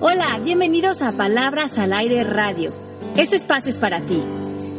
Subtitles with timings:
[0.00, 2.72] Hola, bienvenidos a Palabras al Aire Radio.
[3.16, 4.24] Este espacio es para ti.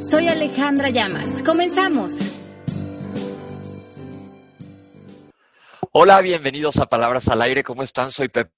[0.10, 1.42] Soy Alejandra Llamas.
[1.42, 2.12] Comenzamos.
[5.94, 7.64] Hola, bienvenidos a Palabras al Aire.
[7.64, 8.12] ¿Cómo están?
[8.12, 8.52] Soy Pepe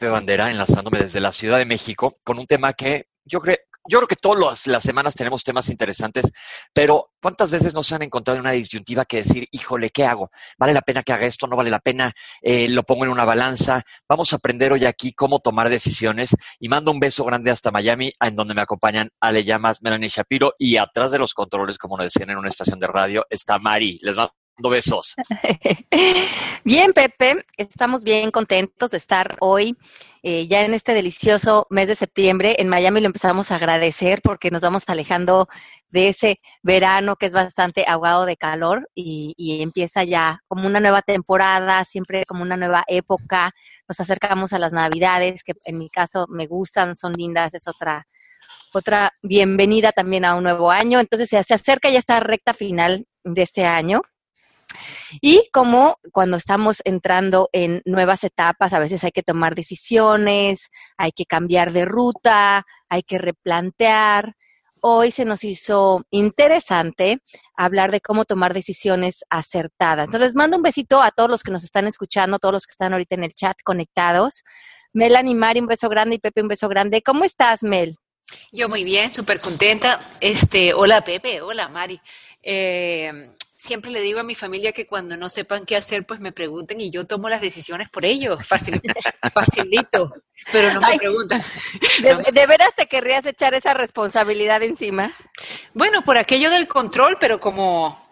[0.00, 3.58] Bandera, enlazándome desde la Ciudad de México con un tema que yo creo,
[3.88, 6.30] yo creo que todas las semanas tenemos temas interesantes,
[6.72, 10.30] pero ¿cuántas veces nos han encontrado en una disyuntiva que decir, híjole, ¿qué hago?
[10.58, 11.46] ¿Vale la pena que haga esto?
[11.46, 12.12] ¿No vale la pena?
[12.42, 13.82] Eh, ¿Lo pongo en una balanza?
[14.08, 18.12] Vamos a aprender hoy aquí cómo tomar decisiones y mando un beso grande hasta Miami,
[18.20, 22.06] en donde me acompañan Ale Llamas, Melanie Shapiro y atrás de los controles, como nos
[22.06, 23.98] decían en una estación de radio, está Mari.
[24.02, 25.14] Les mando besos.
[26.64, 29.76] Bien, Pepe, estamos bien contentos de estar hoy,
[30.22, 32.56] eh, ya en este delicioso mes de septiembre.
[32.58, 35.48] En Miami lo empezamos a agradecer porque nos vamos alejando
[35.88, 40.80] de ese verano que es bastante ahogado de calor y, y empieza ya como una
[40.80, 43.52] nueva temporada, siempre como una nueva época.
[43.88, 48.06] Nos acercamos a las navidades, que en mi caso me gustan, son lindas, es otra
[48.72, 51.00] otra bienvenida también a un nuevo año.
[51.00, 54.02] Entonces se, se acerca ya esta recta final de este año
[55.20, 61.12] y como cuando estamos entrando en nuevas etapas, a veces hay que tomar decisiones, hay
[61.12, 64.36] que cambiar de ruta, hay que replantear.
[64.82, 67.18] Hoy se nos hizo interesante
[67.54, 70.08] hablar de cómo tomar decisiones acertadas.
[70.08, 72.92] Les mando un besito a todos los que nos están escuchando, todos los que están
[72.92, 74.42] ahorita en el chat conectados.
[74.92, 77.02] Melanie Mari, un beso grande y Pepe, un beso grande.
[77.02, 77.96] ¿Cómo estás, Mel?
[78.52, 80.00] Yo muy bien, súper contenta.
[80.20, 82.00] Este, hola Pepe, hola Mari.
[82.42, 86.32] Eh, siempre le digo a mi familia que cuando no sepan qué hacer, pues me
[86.32, 88.80] pregunten y yo tomo las decisiones por ellos, Fácil,
[89.34, 90.10] facilito,
[90.50, 91.42] pero no me preguntan.
[92.32, 95.12] De, veras te querrías echar esa responsabilidad encima?
[95.74, 98.10] Bueno, por aquello del control, pero como,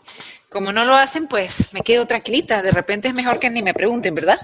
[0.51, 2.61] como no lo hacen, pues me quedo tranquilita.
[2.61, 4.39] De repente es mejor que ni me pregunten, ¿verdad?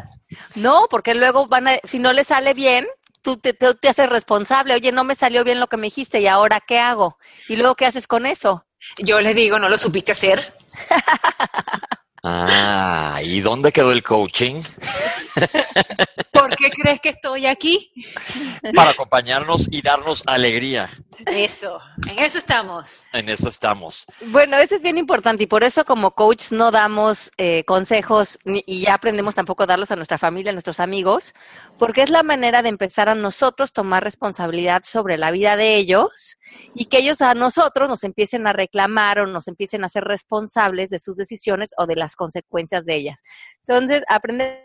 [0.54, 2.86] No, porque luego van a, si no le sale bien,
[3.20, 4.72] tú te, te haces responsable.
[4.72, 7.18] Oye, no me salió bien lo que me dijiste y ahora qué hago?
[7.46, 8.64] Y luego, ¿qué haces con eso?
[8.98, 10.54] Yo les digo, ¿no lo supiste hacer?
[12.26, 14.62] Ah, ¿y dónde quedó el coaching?
[16.32, 17.92] ¿Por qué crees que estoy aquí?
[18.74, 20.88] Para acompañarnos y darnos alegría.
[21.26, 23.06] Eso, en eso estamos.
[23.12, 24.06] En eso estamos.
[24.26, 28.80] Bueno, eso es bien importante y por eso como coach no damos eh, consejos y
[28.80, 31.34] ya aprendemos tampoco a darlos a nuestra familia, a nuestros amigos,
[31.78, 36.38] porque es la manera de empezar a nosotros tomar responsabilidad sobre la vida de ellos
[36.74, 40.90] y que ellos a nosotros nos empiecen a reclamar o nos empiecen a ser responsables
[40.90, 43.20] de sus decisiones o de las consecuencias de ellas.
[43.66, 44.64] Entonces, aprendemos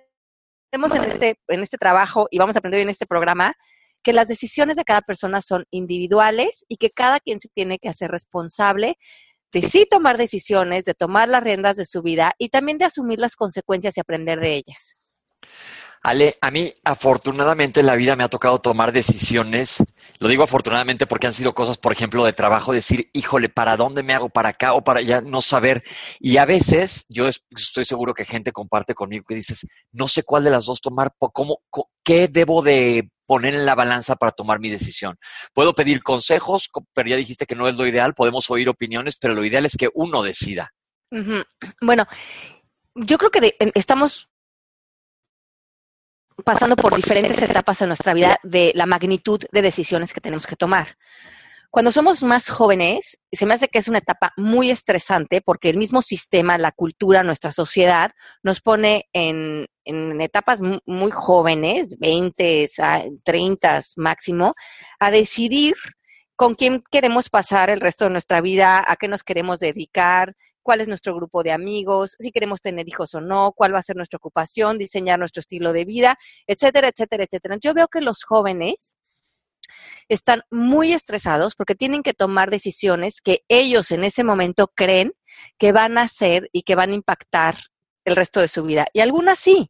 [0.72, 3.56] en este, en este trabajo y vamos a aprender en este programa
[4.04, 7.90] que las decisiones de cada persona son individuales y que cada quien se tiene que
[7.90, 8.98] hacer responsable
[9.52, 13.20] de sí tomar decisiones, de tomar las riendas de su vida y también de asumir
[13.20, 14.96] las consecuencias y aprender de ellas.
[16.02, 19.84] Ale, a mí afortunadamente en la vida me ha tocado tomar decisiones.
[20.20, 24.02] Lo digo afortunadamente porque han sido cosas, por ejemplo, de trabajo, decir, híjole, ¿para dónde
[24.02, 24.30] me hago?
[24.30, 25.20] ¿Para acá o para allá?
[25.20, 25.84] No saber.
[26.20, 30.46] Y a veces, yo estoy seguro que gente comparte conmigo que dices, no sé cuál
[30.46, 31.60] de las dos tomar, ¿cómo,
[32.04, 35.20] ¿qué debo de poner en la balanza para tomar mi decisión?
[35.54, 39.36] Puedo pedir consejos, pero ya dijiste que no es lo ideal, podemos oír opiniones, pero
[39.36, 40.74] lo ideal es que uno decida.
[41.80, 42.08] Bueno,
[42.96, 44.30] yo creo que estamos
[46.44, 50.56] pasando por diferentes etapas en nuestra vida de la magnitud de decisiones que tenemos que
[50.56, 50.98] tomar.
[51.70, 55.78] Cuando somos más jóvenes, se me hace que es una etapa muy estresante porque el
[55.78, 58.12] mismo sistema, la cultura, nuestra sociedad
[58.42, 59.68] nos pone en,
[60.22, 62.70] etapas muy jóvenes, 20,
[63.24, 64.54] 30 máximo,
[65.00, 65.76] a decidir
[66.36, 70.82] con quién queremos pasar el resto de nuestra vida, a qué nos queremos dedicar, cuál
[70.82, 73.96] es nuestro grupo de amigos, si queremos tener hijos o no, cuál va a ser
[73.96, 76.18] nuestra ocupación, diseñar nuestro estilo de vida,
[76.48, 77.58] etcétera, etcétera, etcétera.
[77.60, 78.98] Yo veo que los jóvenes
[80.08, 85.14] están muy estresados porque tienen que tomar decisiones que ellos en ese momento creen
[85.58, 87.58] que van a hacer y que van a impactar
[88.06, 88.86] el resto de su vida.
[88.94, 89.68] Y algunas sí.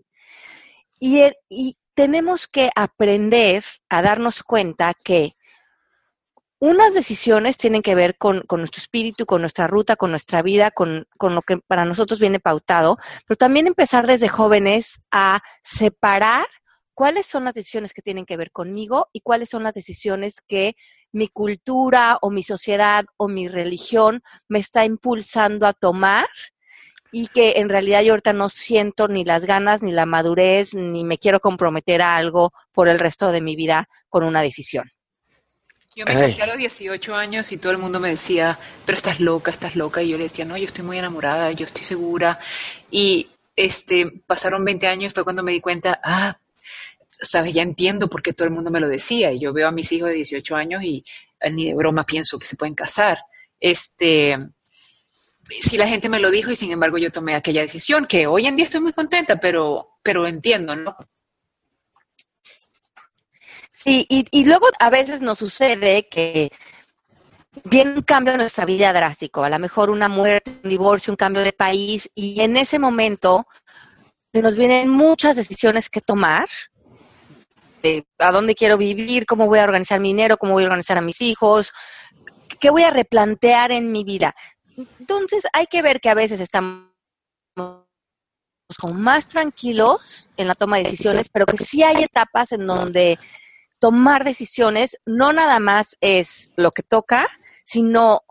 [1.00, 5.36] Y, y tenemos que aprender a darnos cuenta que
[6.60, 11.08] unas decisiones tienen que ver con, nuestro espíritu, con nuestra ruta, con nuestra vida, con,
[11.18, 16.46] con, lo que para nosotros viene pautado, pero también empezar desde jóvenes a separar
[16.94, 20.76] cuáles son las decisiones que tienen que ver conmigo y cuáles son las decisiones que
[21.14, 26.28] mi cultura o mi sociedad o mi religión me está impulsando a tomar
[27.12, 31.04] y que en realidad yo ahorita no siento ni las ganas, ni la madurez, ni
[31.04, 34.90] me quiero comprometer a algo por el resto de mi vida con una decisión.
[35.96, 39.20] Yo me casé a los 18 años y todo el mundo me decía, pero estás
[39.20, 40.02] loca, estás loca.
[40.02, 42.40] Y yo le decía, no, yo estoy muy enamorada, yo estoy segura.
[42.90, 46.40] Y este, pasaron 20 años y fue cuando me di cuenta, ah,
[47.10, 49.34] sabes, ya entiendo por qué todo el mundo me lo decía.
[49.34, 51.04] Y yo veo a mis hijos de 18 años y
[51.42, 53.18] eh, ni de broma pienso que se pueden casar.
[53.60, 54.38] Este,
[55.62, 58.48] sí, la gente me lo dijo y sin embargo yo tomé aquella decisión que hoy
[58.48, 60.96] en día estoy muy contenta, pero, pero entiendo, ¿no?
[63.72, 66.52] Sí, y, y luego a veces nos sucede que
[67.64, 71.18] viene un cambio en nuestra vida drástico, a lo mejor una muerte, un divorcio, un
[71.18, 73.48] cambio de país, y en ese momento
[74.34, 76.48] nos vienen muchas decisiones que tomar,
[78.20, 81.02] a dónde quiero vivir, cómo voy a organizar mi dinero, cómo voy a organizar a
[81.02, 81.72] mis hijos,
[82.60, 84.36] qué voy a replantear en mi vida.
[85.00, 86.90] Entonces hay que ver que a veces estamos
[88.78, 93.18] como más tranquilos en la toma de decisiones, pero que sí hay etapas en donde
[93.80, 97.28] tomar decisiones no nada más es lo que toca,
[97.64, 98.22] sino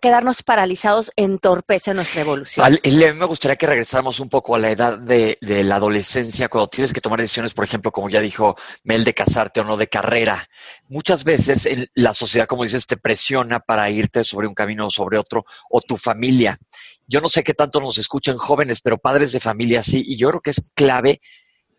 [0.00, 2.78] quedarnos paralizados entorpece nuestra evolución.
[3.16, 7.00] me gustaría que regresáramos un poco a la edad de, la adolescencia, cuando tienes que
[7.00, 10.48] tomar decisiones, por ejemplo, como ya dijo Mel, de casarte o no, de carrera.
[10.88, 15.18] Muchas veces la sociedad, como dices, te presiona para irte sobre un camino o sobre
[15.18, 16.58] otro, o tu familia.
[17.06, 20.28] Yo no sé qué tanto nos escuchan jóvenes, pero padres de familia sí, y yo
[20.30, 21.20] creo que es clave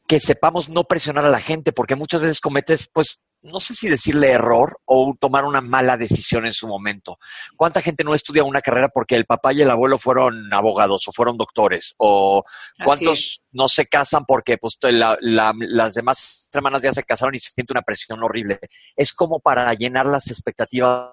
[0.08, 3.90] que sepamos no presionar a la gente, porque muchas veces cometes, pues, no sé si
[3.90, 7.20] decirle error o tomar una mala decisión en su momento.
[7.56, 11.12] ¿Cuánta gente no estudia una carrera porque el papá y el abuelo fueron abogados o
[11.12, 11.94] fueron doctores?
[11.98, 12.44] ¿O
[12.84, 17.74] cuántos no se casan porque pues, las demás hermanas ya se casaron y se siente
[17.74, 18.60] una presión horrible?
[18.96, 21.12] Es como para llenar las expectativas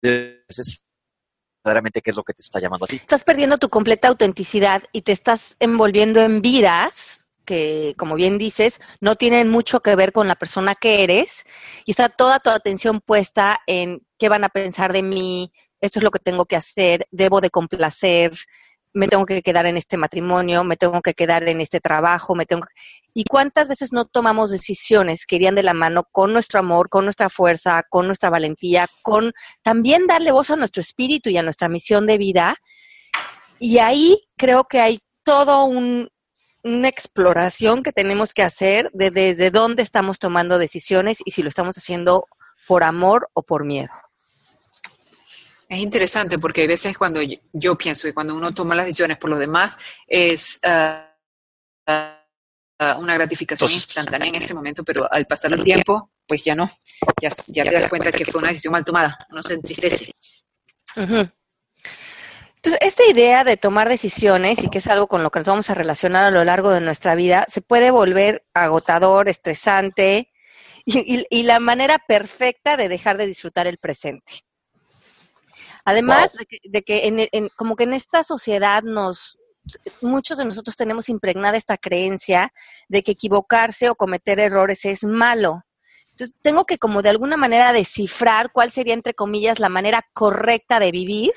[0.00, 0.44] de
[1.64, 2.96] verdaderamente qué es lo que te está llamando a ti.
[2.96, 8.78] Estás perdiendo tu completa autenticidad y te estás envolviendo en vidas que, como bien dices,
[9.00, 11.46] no tienen mucho que ver con la persona que eres
[11.86, 15.50] y está toda tu atención puesta en qué van a pensar de mí,
[15.80, 18.32] esto es lo que tengo que hacer, debo de complacer,
[18.92, 22.44] me tengo que quedar en este matrimonio, me tengo que quedar en este trabajo, me
[22.44, 22.66] tengo
[23.14, 27.04] ¿Y cuántas veces no tomamos decisiones que irían de la mano con nuestro amor, con
[27.04, 31.70] nuestra fuerza, con nuestra valentía, con también darle voz a nuestro espíritu y a nuestra
[31.70, 32.56] misión de vida?
[33.58, 36.10] Y ahí creo que hay todo un,
[36.68, 41.48] una exploración que tenemos que hacer de desde dónde estamos tomando decisiones y si lo
[41.48, 42.26] estamos haciendo
[42.66, 43.90] por amor o por miedo.
[45.68, 47.20] Es interesante porque hay veces cuando
[47.52, 49.76] yo, pienso que cuando uno toma las decisiones por lo demás
[50.06, 51.14] es ah,
[52.98, 56.70] una gratificación instantánea en ese momento, pero al pasar el tiempo, pues ya no,
[57.20, 60.12] ya, ya te das cuenta que fue una decisión mal tomada, uno se entristece.
[62.58, 65.70] Entonces, esta idea de tomar decisiones y que es algo con lo que nos vamos
[65.70, 70.32] a relacionar a lo largo de nuestra vida, se puede volver agotador, estresante
[70.84, 74.40] y, la manera perfecta de dejar de disfrutar el presente.
[75.84, 76.32] Además
[76.64, 79.38] de que, como que en esta sociedad nos,
[80.00, 82.52] muchos de nosotros tenemos impregnada esta creencia
[82.88, 85.62] de que equivocarse o cometer errores es malo.
[86.10, 90.80] Entonces, tengo que como de alguna manera descifrar cuál sería, entre comillas, la manera correcta
[90.80, 91.30] de vivir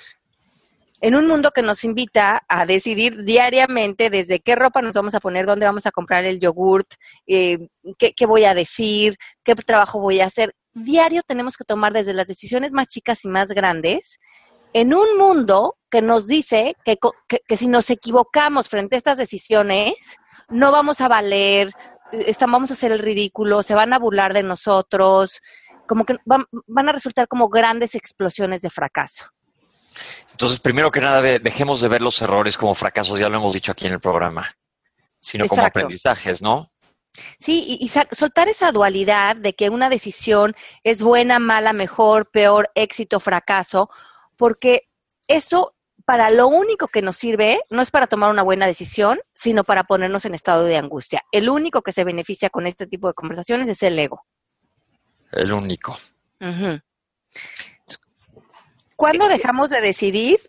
[1.01, 5.19] en un mundo que nos invita a decidir diariamente desde qué ropa nos vamos a
[5.19, 6.93] poner, dónde vamos a comprar el yogurt,
[7.25, 7.57] eh,
[7.97, 10.53] qué, voy a decir, qué trabajo voy a hacer.
[10.73, 14.19] Diario tenemos que tomar desde las decisiones más chicas y más grandes
[14.73, 16.97] en un mundo que nos dice que,
[17.57, 20.17] si nos equivocamos frente a estas decisiones,
[20.49, 21.73] no vamos a valer,
[22.39, 25.41] vamos a hacer el ridículo, se van a burlar de nosotros,
[25.87, 29.25] como que van a resultar como grandes explosiones de fracaso.
[30.31, 33.71] Entonces, primero que nada, dejemos de ver los errores como fracasos, ya lo hemos dicho
[33.71, 34.55] aquí en el programa,
[35.19, 36.69] sino como aprendizajes, ¿no?
[37.39, 43.19] Sí, y, soltar esa dualidad de que una decisión es buena, mala, mejor, peor, éxito,
[43.19, 43.89] fracaso,
[44.37, 44.89] porque
[45.27, 49.63] eso para lo único que nos sirve no es para tomar una buena decisión, sino
[49.63, 51.21] para ponernos en estado de angustia.
[51.31, 54.25] El único que se beneficia con este tipo de conversaciones es el ego.
[55.31, 55.97] El único.
[59.01, 60.39] ¿Cuándo dejamos de decidir?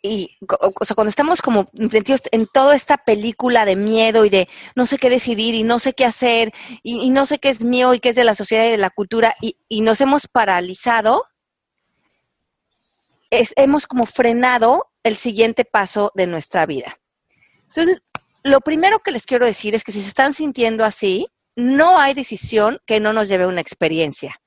[0.00, 4.48] Y, o sea, cuando estamos como metidos en toda esta película de miedo y de
[4.74, 7.92] no sé qué decidir y no sé qué hacer y, no sé qué es mío
[7.92, 11.24] y qué es de la sociedad y de la cultura y, nos hemos paralizado,
[13.30, 16.98] hemos como frenado el siguiente paso de nuestra vida.
[17.68, 18.00] Entonces,
[18.44, 22.14] lo primero que les quiero decir es que si se están sintiendo así, no hay
[22.14, 24.40] decisión que no nos lleve a una experiencia.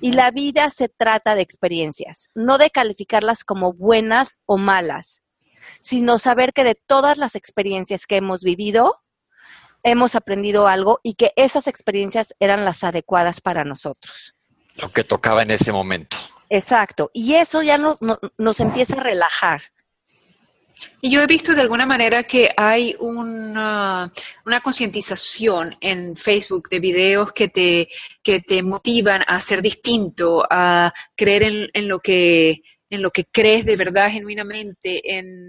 [0.00, 5.22] Y la vida se trata de experiencias, no de calificarlas como buenas o malas,
[5.80, 9.02] sino saber que de todas las experiencias que hemos vivido,
[9.82, 14.34] hemos aprendido algo y que esas experiencias eran las adecuadas para nosotros.
[14.76, 16.16] Lo que tocaba en ese momento.
[16.48, 17.10] Exacto.
[17.12, 17.98] Y eso ya nos,
[18.38, 19.62] nos empieza a relajar.
[21.00, 24.12] Y yo he visto de alguna manera que hay una,
[24.44, 27.88] una concientización en Facebook de videos que te,
[28.22, 33.24] que te motivan a ser distinto, a creer en, en, lo que, en lo que
[33.26, 35.48] crees de verdad, genuinamente, en,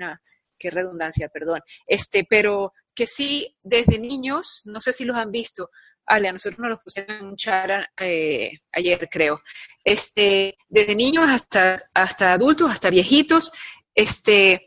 [0.57, 5.69] qué redundancia, perdón, este, pero que sí, desde niños, no sé si los han visto,
[6.07, 9.41] Ale, a nosotros nos los pusieron en un chara eh, ayer, creo.
[9.83, 13.51] Este, desde niños hasta, hasta adultos, hasta viejitos,
[13.93, 14.65] este,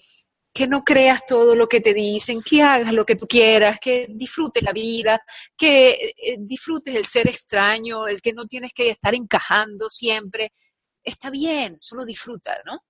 [0.58, 4.08] que no creas todo lo que te dicen, que hagas lo que tú quieras, que
[4.10, 5.22] disfrutes la vida,
[5.56, 10.52] que eh, disfrutes el ser extraño, el que no tienes que estar encajando siempre.
[11.04, 12.80] Está bien, solo disfruta, ¿no?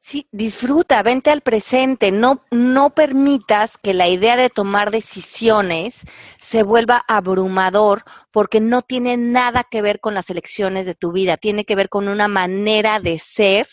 [0.00, 6.02] Sí, disfruta, vente al presente, no, no permitas que la idea de tomar decisiones
[6.40, 11.36] se vuelva abrumador porque no tiene nada que ver con las elecciones de tu vida,
[11.36, 13.68] tiene que ver con una manera de ser,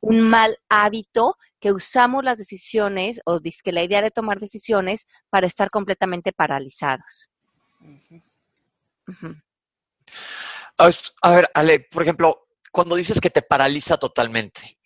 [0.00, 5.46] un mal hábito que usamos las decisiones o que la idea de tomar decisiones para
[5.46, 7.30] estar completamente paralizados.
[11.22, 14.77] A ver, Ale, por ejemplo, cuando dices que te paraliza totalmente,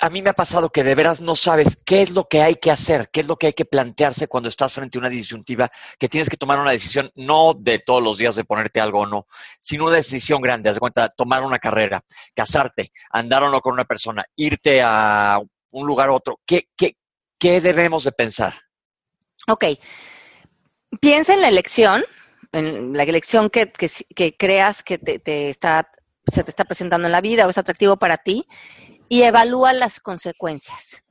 [0.00, 2.56] a mí me ha pasado que de veras no sabes qué es lo que hay
[2.56, 5.70] que hacer, qué es lo que hay que plantearse cuando estás frente a una disyuntiva,
[5.98, 9.06] que tienes que tomar una decisión no de todos los días de ponerte algo o
[9.06, 9.26] no,
[9.60, 12.02] sino una decisión grande, haz de cuenta, tomar una carrera,
[12.34, 15.38] casarte, andar o no con una persona, irte a
[15.72, 16.40] un lugar u otro.
[16.46, 16.96] ¿Qué, qué,
[17.38, 18.54] qué debemos de pensar?
[19.48, 19.66] Ok.
[21.00, 22.02] Piensa en la elección,
[22.52, 25.90] en la elección que, que, creas que te, te está,
[26.26, 28.46] se te está presentando en la vida o es atractivo para ti
[29.10, 31.04] y evalúa las consecuencias.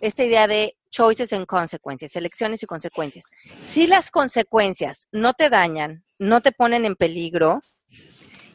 [0.00, 3.26] Esta idea de choices and consequences, elecciones y consecuencias.
[3.62, 7.62] Si las consecuencias no te dañan, no te ponen en peligro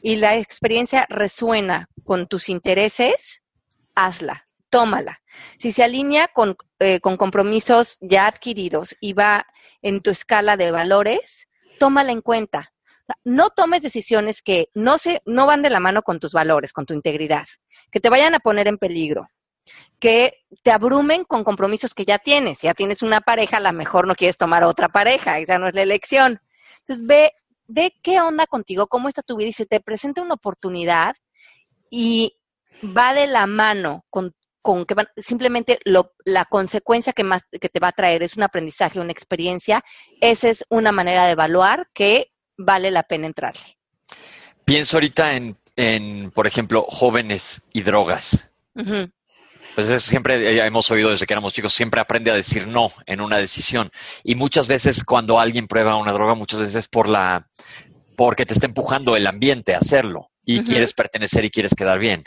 [0.02, 3.46] y la experiencia resuena con tus intereses,
[3.94, 5.22] hazla, tómala.
[5.60, 9.46] Si se alinea con, eh, con compromisos ya adquiridos y va
[9.84, 12.74] en tu escala de valores, tómala en cuenta.
[13.24, 16.86] No tomes decisiones que no, se, no van de la mano con tus valores, con
[16.86, 17.46] tu integridad,
[17.92, 19.28] que te vayan a poner en peligro,
[20.00, 22.62] que te abrumen con compromisos que ya tienes.
[22.62, 25.76] Ya tienes una pareja, a lo mejor no quieres tomar otra pareja, esa no es
[25.76, 26.42] la elección.
[26.80, 27.32] Entonces, ve,
[27.68, 31.16] ve qué onda contigo, cómo está tu vida y te presenta una oportunidad
[31.90, 32.38] y
[32.84, 37.80] va de la mano con, con que simplemente lo, la consecuencia que, más, que te
[37.80, 39.84] va a traer es un aprendizaje, una experiencia.
[40.22, 43.78] Esa es una manera de evaluar que vale la pena entrarle.
[44.64, 45.34] Pienso ahorita
[45.76, 48.52] en, por ejemplo, jóvenes y drogas.
[49.76, 53.38] Pues siempre hemos oído desde que éramos chicos, siempre aprende a decir no en una
[53.38, 53.92] decisión.
[54.24, 57.48] Y muchas veces cuando alguien prueba una droga, muchas veces por la,
[58.16, 62.24] porque te está empujando el ambiente a hacerlo y quieres pertenecer y quieres quedar bien.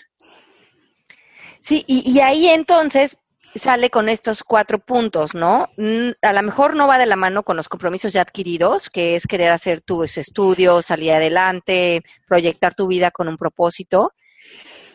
[1.60, 3.18] Sí, y, y, ahí entonces
[3.54, 5.68] sale con estos cuatro puntos, ¿no?
[6.22, 9.26] A lo mejor no va de la mano con los compromisos ya adquiridos, que es
[9.26, 14.12] querer hacer tus estudios, salir adelante, proyectar tu vida con un propósito.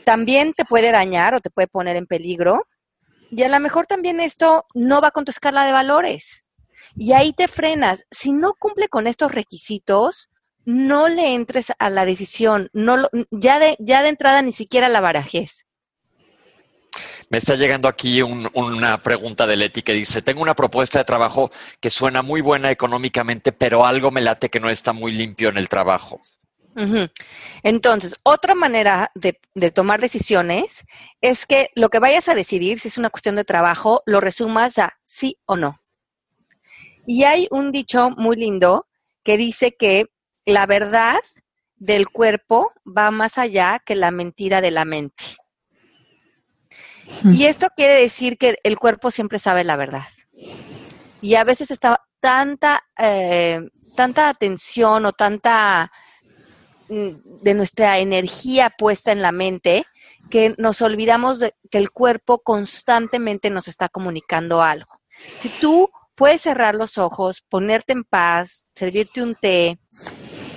[0.05, 2.67] También te puede dañar o te puede poner en peligro.
[3.31, 6.43] Y a lo mejor también esto no va con tu escala de valores.
[6.95, 8.05] Y ahí te frenas.
[8.12, 10.29] Si no cumple con estos requisitos,
[10.65, 12.69] no le entres a la decisión.
[12.74, 15.65] No ya, de, ya de entrada ni siquiera la barajes.
[17.33, 21.49] Me está llegando aquí una pregunta de Leti que dice, tengo una propuesta de trabajo
[21.79, 25.57] que suena muy buena económicamente, pero algo me late que no está muy limpio en
[25.57, 26.21] el trabajo.
[27.63, 30.85] Entonces, otra manera de, de, tomar decisiones
[31.21, 34.77] es que lo que vayas a decidir, si es una cuestión de trabajo, lo resumas
[34.77, 35.81] a sí o no.
[37.07, 38.85] Y hay un dicho muy lindo
[39.23, 40.05] que dice que
[40.45, 41.17] la verdad
[41.77, 45.23] del cuerpo va más allá que la mentira de la mente.
[47.25, 50.05] Y esto quiere decir que el cuerpo siempre sabe la verdad.
[51.22, 53.62] Y a veces está tanta, eh,
[53.96, 55.91] tanta atención o tanta
[56.89, 59.86] mm, de nuestra energía puesta en la mente
[60.29, 65.00] que nos olvidamos de que el cuerpo constantemente nos está comunicando algo.
[65.39, 69.79] Si tú puedes cerrar los ojos, ponerte en paz, servirte un té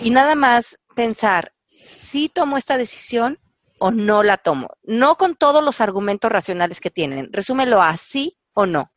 [0.03, 3.39] y nada más pensar, si tomo esta decisión,
[3.79, 4.69] o no la tomo.
[4.83, 7.33] No con todos los argumentos racionales que tienen.
[7.33, 8.93] Resúmelo a sí o no.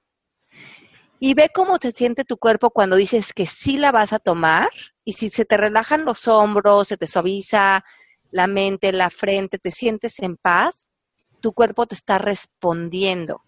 [1.20, 4.70] Y ve cómo se siente tu cuerpo cuando dices que sí la vas a tomar
[5.04, 7.84] y si se te relajan los hombros, se te suaviza
[8.32, 10.88] la mente, la frente, te sientes en paz,
[11.42, 13.42] tu cuerpo te está respondiendo.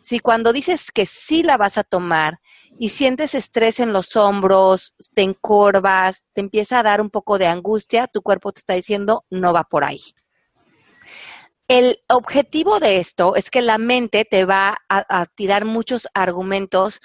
[0.00, 2.40] Si cuando dices que sí la vas a tomar
[2.78, 7.46] y sientes estrés en los hombros, te encorvas, te empieza a dar un poco de
[7.46, 10.00] angustia, tu cuerpo te está diciendo no va por ahí.
[11.68, 17.00] El objetivo de esto es que la mente te va a, tirar muchos argumentos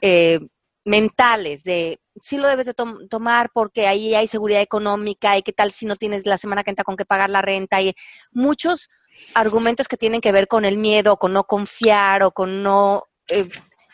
[0.00, 0.40] eh,
[0.84, 2.74] mentales de si lo debes de
[3.08, 6.70] tomar porque ahí hay seguridad económica y qué tal si no tienes la semana que
[6.70, 7.94] entra con qué pagar la renta y
[8.32, 8.90] muchos
[9.34, 13.48] argumentos que tienen que ver con el miedo, con no confiar o con no eh,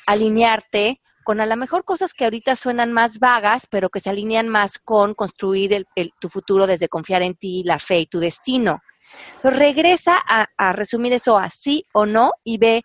[0.06, 4.48] alinearte con a lo mejor cosas que ahorita suenan más vagas, pero que se alinean
[4.48, 5.84] más con construir
[6.18, 8.80] tu futuro desde confiar en ti, la fe y tu destino.
[9.36, 12.82] Entonces regresa a, a resumir eso a sí o no y ve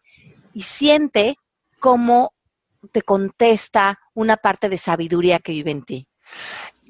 [0.54, 1.36] y siente
[1.80, 2.34] cómo
[2.92, 6.08] te contesta una parte de sabiduría que vive en ti.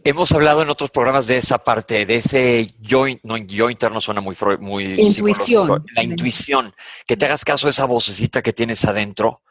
[0.05, 4.19] Hemos hablado en otros programas de esa parte, de ese yo, no, yo interno suena
[4.19, 5.85] muy, muy intuición.
[5.95, 6.73] La intuición,
[7.07, 9.43] que te hagas caso de esa vocecita que tienes adentro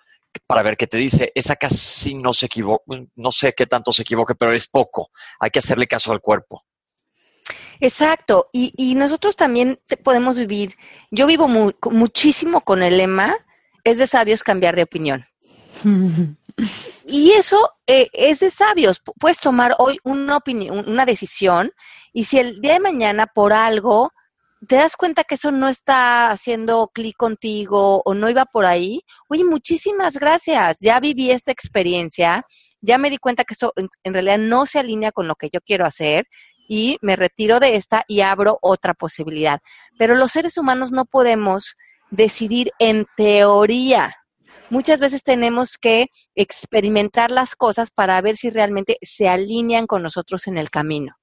[0.47, 1.33] para ver qué te dice.
[1.35, 2.85] Esa casi no se equivoca,
[3.17, 5.11] no sé qué tanto se equivoque, pero es poco.
[5.41, 6.65] Hay que hacerle caso al cuerpo.
[7.83, 8.49] Exacto.
[8.53, 10.77] Y, nosotros también podemos vivir,
[11.11, 13.37] yo vivo muchísimo con el lema,
[13.83, 15.25] es de sabios cambiar de opinión.
[17.07, 19.01] Y eso eh, es de sabios.
[19.19, 21.73] Puedes tomar hoy una opinión, una decisión,
[22.13, 24.13] y si el día de mañana por algo
[24.69, 29.01] te das cuenta que eso no está haciendo clic contigo o no iba por ahí,
[29.29, 30.79] oye, muchísimas gracias.
[30.81, 32.45] Ya viví esta experiencia,
[32.83, 35.61] ya me di cuenta que esto en realidad no se alinea con lo que yo
[35.63, 36.27] quiero hacer
[36.69, 39.61] y me retiro de esta y abro otra posibilidad.
[39.99, 41.77] Pero los seres humanos no podemos
[42.11, 44.17] decidir en teoría
[44.73, 50.47] muchas veces tenemos que experimentar las cosas para ver si realmente se alinean con nosotros
[50.47, 51.15] en el camino.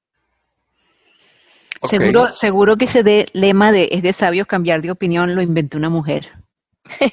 [1.83, 5.77] Seguro, seguro que ese de lema de es de sabios cambiar de opinión lo inventó
[5.77, 6.31] una mujer.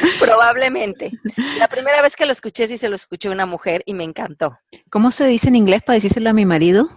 [0.18, 1.12] Probablemente.
[1.58, 4.58] La primera vez que lo escuché sí se lo escuché una mujer y me encantó.
[4.90, 6.88] ¿Cómo se dice en inglés para decírselo a mi marido?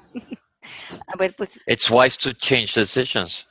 [1.08, 1.62] a ver, pues.
[1.66, 3.48] It's wise to change decisions.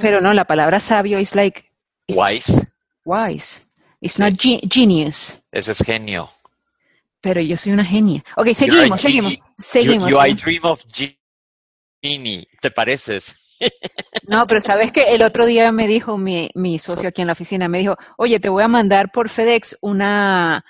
[0.00, 1.70] Pero no, la palabra sabio es like.
[2.08, 2.64] Wise
[3.04, 3.66] wise.
[4.00, 5.38] It's not genius.
[5.52, 6.30] Eso es genio.
[7.20, 8.22] Pero yo soy una genia.
[8.36, 9.34] Ok, seguimos, seguimos.
[9.56, 10.10] seguimos.
[10.10, 10.84] You, I dream of
[12.02, 12.46] genie.
[12.60, 13.36] ¿Te pareces?
[14.26, 17.34] No, pero sabes que el otro día me dijo mi, mi, socio aquí en la
[17.34, 20.64] oficina, me dijo, oye, te voy a mandar por FedEx una,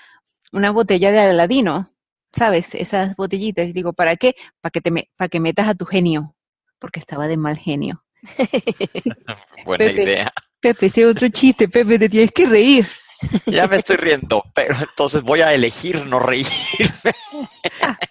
[0.51, 1.89] una botella de Aladino,
[2.33, 2.75] ¿sabes?
[2.75, 3.67] Esas botellitas.
[3.67, 4.35] Y digo, ¿para qué?
[4.61, 6.35] Para que, te me, para que metas a tu genio,
[6.79, 8.03] porque estaba de mal genio.
[9.65, 10.33] Buena idea.
[10.59, 12.85] Pepe, ese otro chiste, Pepe, te tienes que reír.
[13.45, 16.53] Ya me estoy riendo, pero entonces voy a elegir no reírme.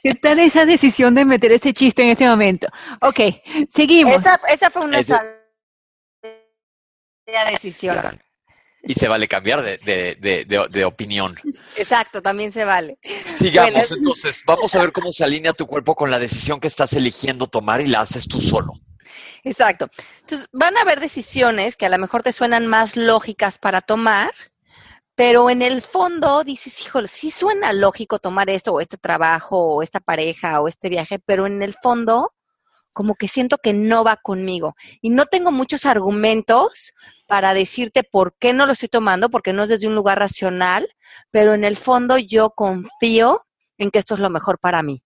[0.03, 2.69] ¿Qué tal esa decisión de meter ese chiste en este momento?
[3.01, 3.21] Ok,
[3.69, 4.17] seguimos.
[4.49, 4.99] Esa, fue una
[7.51, 8.21] decisión.
[8.87, 11.37] Y se vale cambiar de, opinión.
[11.77, 12.99] Exacto, también se vale.
[13.25, 16.93] Sigamos, entonces, vamos a ver cómo se alinea tu cuerpo con la decisión que estás
[16.93, 18.75] eligiendo tomar y la haces tú solo.
[19.43, 19.89] Exacto.
[20.21, 24.33] Entonces, van a haber decisiones que a lo mejor te suenan más lógicas para tomar,
[25.15, 29.83] pero en el fondo dices, híjole, sí suena lógico tomar esto o este trabajo o
[29.83, 32.33] esta pareja o este viaje, pero en el fondo
[32.95, 34.75] como que siento que no va conmigo.
[35.03, 36.95] Y no tengo muchos argumentos
[37.27, 40.89] para decirte por qué no lo estoy tomando, porque no es desde un lugar racional,
[41.31, 43.45] pero en el fondo yo confío
[43.79, 45.03] en que esto es lo mejor para mí.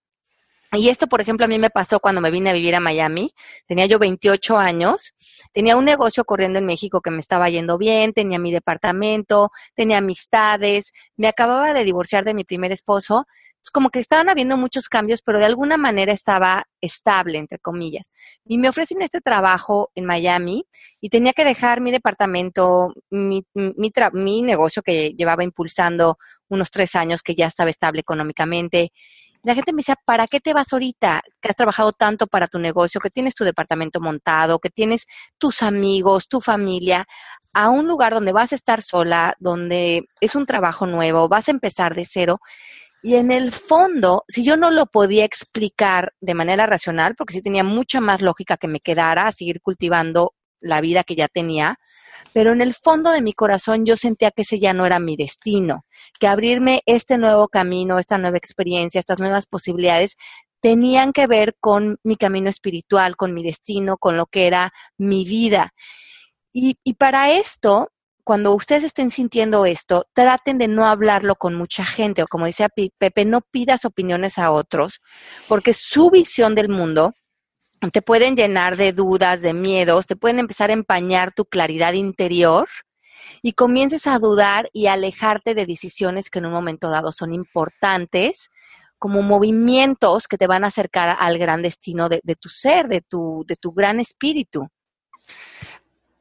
[0.73, 3.33] Y esto, por ejemplo, a mí me pasó cuando me vine a vivir a Miami.
[3.65, 5.15] Tenía yo 28 años,
[5.51, 9.97] tenía un negocio corriendo en México que me estaba yendo bien, tenía mi departamento, tenía
[9.97, 13.25] amistades, me acababa de divorciar de mi primer esposo.
[13.73, 18.11] como que estaban habiendo muchos cambios, pero de alguna manera estaba estable, entre comillas.
[18.45, 20.65] Y me ofrecen este trabajo en Miami
[21.01, 26.95] y tenía que dejar mi departamento, mi, mi, mi negocio que llevaba impulsando unos tres
[26.95, 28.91] años, que ya estaba estable económicamente
[29.43, 31.21] la gente me decía, ¿para qué te vas ahorita?
[31.41, 35.05] Que has trabajado tanto para tu negocio, que tienes tu departamento montado, que tienes
[35.37, 37.07] tus amigos, tu familia,
[37.53, 41.51] a un lugar donde vas a estar sola, donde es un trabajo nuevo, vas a
[41.51, 42.39] empezar de cero.
[43.01, 47.41] Y en el fondo, si yo no lo podía explicar de manera racional, porque sí
[47.41, 51.79] tenía mucha más lógica que me quedara a seguir cultivando la vida que ya tenía,
[52.33, 55.15] pero en el fondo de mi corazón yo sentía que ese ya no era mi
[55.15, 55.85] destino,
[56.19, 60.15] que abrirme este nuevo camino, esta nueva experiencia, estas nuevas posibilidades
[60.61, 65.25] tenían que ver con mi camino espiritual, con mi destino, con lo que era mi
[65.25, 65.73] vida.
[66.51, 67.91] Y, para esto,
[68.23, 72.69] cuando ustedes estén sintiendo esto, traten de no hablarlo con mucha gente, o como decía
[72.97, 74.99] Pepe, no pidas opiniones a otros,
[75.47, 77.13] porque su visión del mundo
[77.91, 82.67] te pueden llenar de dudas, de miedos, te pueden empezar a empañar tu claridad interior
[83.41, 88.49] y comiences a dudar y alejarte de decisiones que en un momento dado son importantes,
[88.97, 93.45] como movimientos que te van a acercar al gran destino de, tu ser, de tu,
[93.47, 94.67] de tu gran espíritu.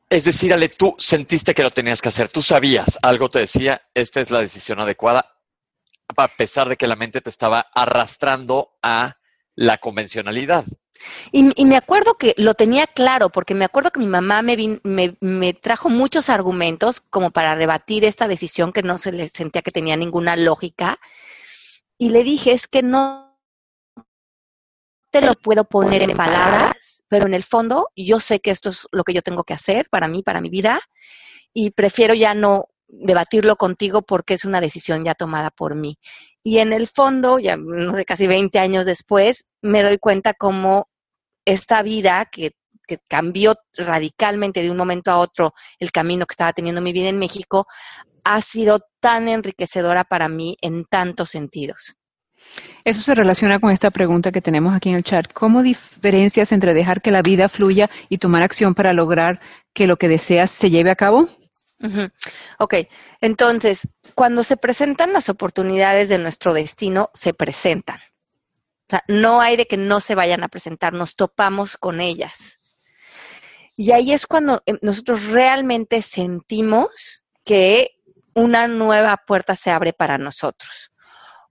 [0.09, 3.83] Es decir, Ale, tú sentiste que lo tenías que hacer, tú sabías, algo te decía,
[3.95, 5.35] esta es la decisión adecuada,
[6.17, 9.17] a pesar de que la mente te estaba arrastrando a
[9.55, 10.65] la convencionalidad.
[11.33, 15.53] Y, me acuerdo que lo tenía claro, porque me acuerdo que mi mamá me, me
[15.55, 19.97] trajo muchos argumentos como para rebatir esta decisión que no se le sentía que tenía
[19.97, 20.99] ninguna lógica.
[21.99, 23.29] Y le dije, es que no
[25.11, 28.87] te lo puedo poner en palabras, pero en el fondo yo sé que esto es
[28.93, 30.81] lo que yo tengo que hacer para mí, para mi vida,
[31.53, 35.99] y prefiero ya no debatirlo contigo porque es una decisión ya tomada por mí.
[36.49, 40.89] Y en el fondo, ya no sé, casi 20 años después, me doy cuenta cómo
[41.45, 42.53] esta vida que,
[43.07, 47.19] cambió radicalmente de un momento a otro el camino que estaba teniendo mi vida en
[47.19, 47.67] México,
[48.25, 51.97] ha sido tan enriquecedora para mí en tantos sentidos.
[52.83, 55.31] Eso se relaciona con esta pregunta que tenemos aquí en el chat.
[55.35, 59.39] ¿Cómo diferencias entre dejar que la vida fluya y tomar acción para lograr
[59.75, 61.29] que lo que deseas se lleve a cabo?
[62.59, 62.75] Ok,
[63.21, 67.99] entonces, cuando se presentan las oportunidades de nuestro destino, se presentan.
[67.99, 72.59] O sea, no hay de que no se vayan a presentar, nos topamos con ellas.
[73.77, 77.93] Y ahí es cuando eh, nosotros realmente sentimos que
[78.35, 80.91] una nueva puerta se abre para nosotros.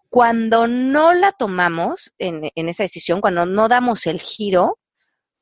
[0.10, 4.80] Cuando no la tomamos en, en esa decisión, cuando no damos el giro,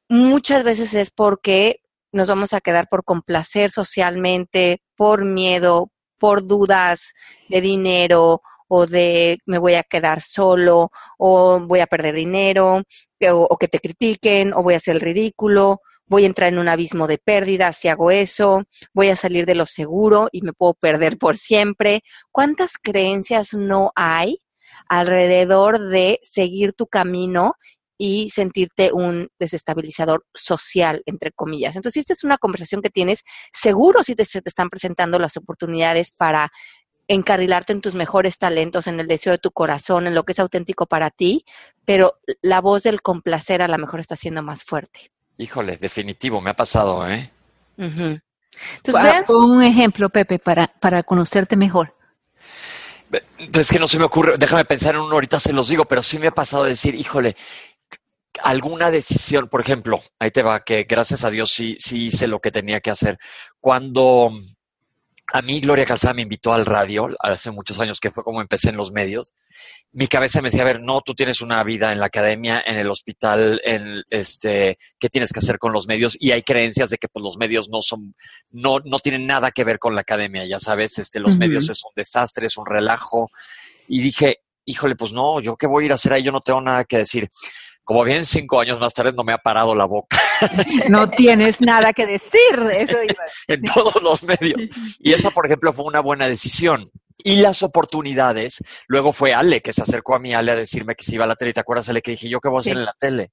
[0.09, 1.81] muchas veces es porque
[2.15, 7.13] nos vamos a quedar por complacer socialmente, por miedo, por dudas
[7.49, 12.83] de dinero o de me voy a quedar solo o voy a perder dinero
[13.29, 16.69] o, que te critiquen o voy a hacer el ridículo, voy a entrar en un
[16.69, 20.73] abismo de pérdida si hago eso, voy a salir de lo seguro y me puedo
[20.73, 22.01] perder por siempre.
[22.31, 24.37] ¿Cuántas creencias no hay
[24.87, 27.55] alrededor de seguir tu camino
[27.97, 31.75] y sentirte un desestabilizador social, entre comillas.
[31.75, 35.19] Entonces, si esta es una conversación que tienes, seguro si te, se te están presentando
[35.19, 36.51] las oportunidades para
[37.07, 40.39] encarrilarte en tus mejores talentos, en el deseo de tu corazón, en lo que es
[40.39, 41.45] auténtico para ti,
[41.85, 45.11] pero la voz del complacer a lo mejor está siendo más fuerte.
[45.37, 47.31] Híjole, definitivo, me ha pasado, ¿eh?
[47.77, 48.19] Ujú.
[48.77, 51.91] Entonces, Ah, Pon un ejemplo, Pepe, para, para conocerte mejor.
[53.53, 56.01] Es que no se me ocurre, déjame pensar en uno, ahorita se los digo, pero
[56.01, 57.35] sí me ha pasado de decir, híjole,
[58.43, 62.39] alguna decisión, por ejemplo, ahí te va, que gracias a Dios sí, sí hice lo
[62.39, 63.17] que tenía que hacer.
[63.59, 64.31] Cuando
[65.33, 68.69] a mí Gloria Calzada me invitó al radio hace muchos años, que fue como empecé
[68.69, 69.33] en los medios,
[69.91, 72.77] mi cabeza me decía, a ver, no, tú tienes una vida en la academia, en
[72.77, 76.15] el hospital, en este, ¿qué tienes que hacer con los medios?
[76.19, 78.13] Y hay creencias de que pues, los medios no son,
[78.51, 81.83] no, no tienen nada que ver con la academia, ya sabes, este, los medios es
[81.83, 83.29] un desastre, es un relajo.
[83.87, 86.41] Y dije, híjole, pues no, yo qué voy a ir a hacer ahí, yo no
[86.41, 87.29] tengo nada que decir.
[87.85, 90.19] Como bien cinco años más tarde no me ha parado la boca
[90.89, 92.41] No tienes nada que decir.
[92.73, 93.23] Eso iba.
[93.47, 94.67] en todos los medios.
[94.99, 96.89] Y esa, por ejemplo, fue una buena decisión.
[97.17, 101.05] Y las oportunidades, luego fue Ale que se acercó a mí, Ale, a decirme que
[101.05, 101.53] se iba a la tele.
[101.53, 102.79] ¿Te acuerdas, Ale, que dije yo qué voy a hacer Sí.
[102.79, 103.31] en la tele?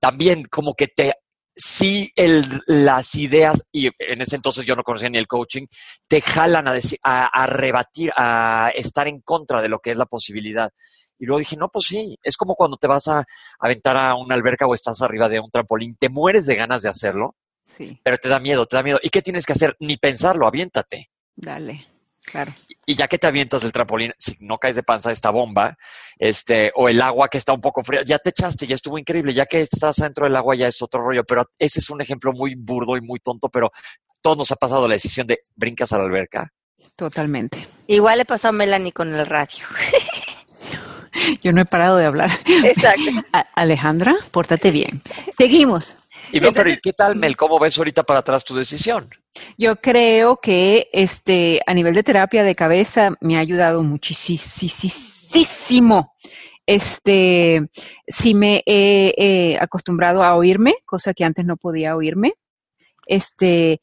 [0.00, 1.14] También como que te,
[1.54, 5.66] sí, el, las ideas, y en ese entonces yo no conocía ni el coaching,
[6.08, 9.96] te jalan a, decir, a, a rebatir, a estar en contra de lo que es
[9.96, 10.70] la posibilidad.
[11.24, 13.24] Y luego dije, no, pues sí, es como cuando te vas a
[13.58, 16.90] aventar a una alberca o estás arriba de un trampolín, te mueres de ganas de
[16.90, 17.34] hacerlo,
[17.66, 19.00] Sí, pero te da miedo, te da miedo.
[19.02, 19.74] ¿Y qué tienes que hacer?
[19.80, 21.10] Ni pensarlo, aviéntate.
[21.34, 21.86] dale.
[22.24, 22.52] Claro.
[22.86, 25.76] Y ya que te avientas del trampolín, si no caes de panza esta bomba,
[26.18, 29.34] este, o el agua que está un poco fría, ya te echaste, ya estuvo increíble,
[29.34, 32.32] ya que estás dentro del agua ya es otro rollo, pero ese es un ejemplo
[32.32, 33.70] muy burdo y muy tonto, pero
[34.22, 36.48] todos nos ha pasado la decisión de brincas a la alberca.
[36.96, 37.66] Totalmente.
[37.88, 39.66] igual le pasó a Melanie con el radio.
[41.42, 42.30] Yo no he parado de hablar.
[42.64, 43.10] Exacto.
[43.54, 45.02] Alejandra, pórtate bien.
[45.36, 45.96] Seguimos.
[46.32, 47.36] Y no, pero ¿y qué tal, Mel?
[47.36, 49.08] ¿Cómo ves ahorita para atrás tu decisión?
[49.58, 54.44] Yo creo que este a nivel de terapia de cabeza me ha ayudado muchísimo.
[56.66, 57.68] Este,
[58.06, 62.34] sí me he eh, acostumbrado a oírme, cosa que antes no podía oírme.
[63.06, 63.82] Este,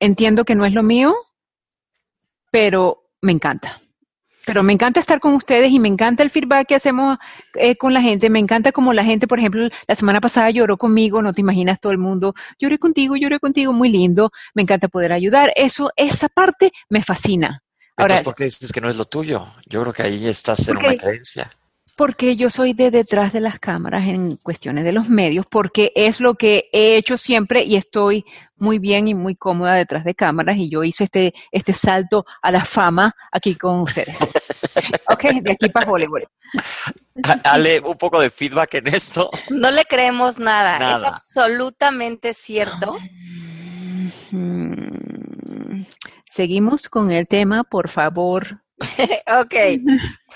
[0.00, 1.14] entiendo que no es lo mío,
[2.50, 3.80] pero me encanta.
[4.46, 7.18] Pero me encanta estar con ustedes y me encanta el feedback que hacemos
[7.54, 8.30] eh, con la gente.
[8.30, 11.80] Me encanta como la gente, por ejemplo, la semana pasada lloró conmigo, no te imaginas
[11.80, 14.30] todo el mundo, lloré contigo, lloré contigo, muy lindo.
[14.54, 15.52] Me encanta poder ayudar.
[15.56, 17.64] Eso, esa parte me fascina.
[17.96, 19.48] Ahora, Entonces, ¿por qué dices que no es lo tuyo?
[19.66, 21.50] Yo creo que ahí estás en una creencia.
[21.96, 26.20] Porque yo soy de detrás de las cámaras en cuestiones de los medios, porque es
[26.20, 28.24] lo que he hecho siempre y estoy
[28.56, 32.50] muy bien y muy cómoda detrás de cámaras y yo hice este, este salto a
[32.50, 34.16] la fama aquí con ustedes.
[35.10, 36.22] ok, de aquí para Hollywood.
[37.44, 39.30] Ale, un poco de feedback en esto.
[39.50, 40.74] No le creemos nada.
[40.74, 41.08] Es Nada.
[41.08, 42.96] absolutamente cierto
[46.24, 48.62] Seguimos con el tema, por favor.
[49.40, 49.54] ok,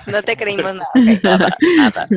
[0.06, 0.90] no te creímos nada.
[0.94, 1.22] ok.
[1.22, 2.08] Nada, nada.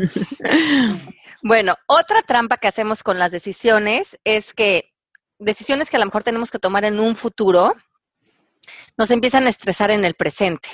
[1.41, 4.93] Bueno, otra trampa que hacemos con las decisiones es que
[5.39, 7.76] decisiones que a lo mejor tenemos que tomar en un futuro
[8.98, 10.69] nos empiezan a estresar en el presente.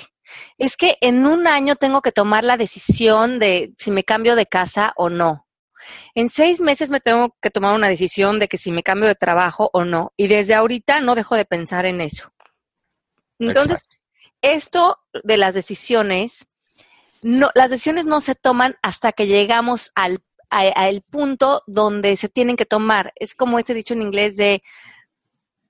[0.58, 4.46] Es que en un año tengo que tomar la decisión de si me cambio de
[4.46, 5.48] casa o no.
[6.14, 9.14] En seis meses me tengo que tomar una decisión de que si me cambio de
[9.14, 10.12] trabajo o no.
[10.16, 12.32] Y desde ahorita no dejo de pensar en eso.
[13.38, 13.80] Entonces,
[14.42, 16.46] esto de las decisiones,
[17.22, 22.28] no, las decisiones no se toman hasta que llegamos al, a- al punto donde se
[22.28, 23.12] tienen que tomar.
[23.16, 24.62] Es como este dicho en inglés de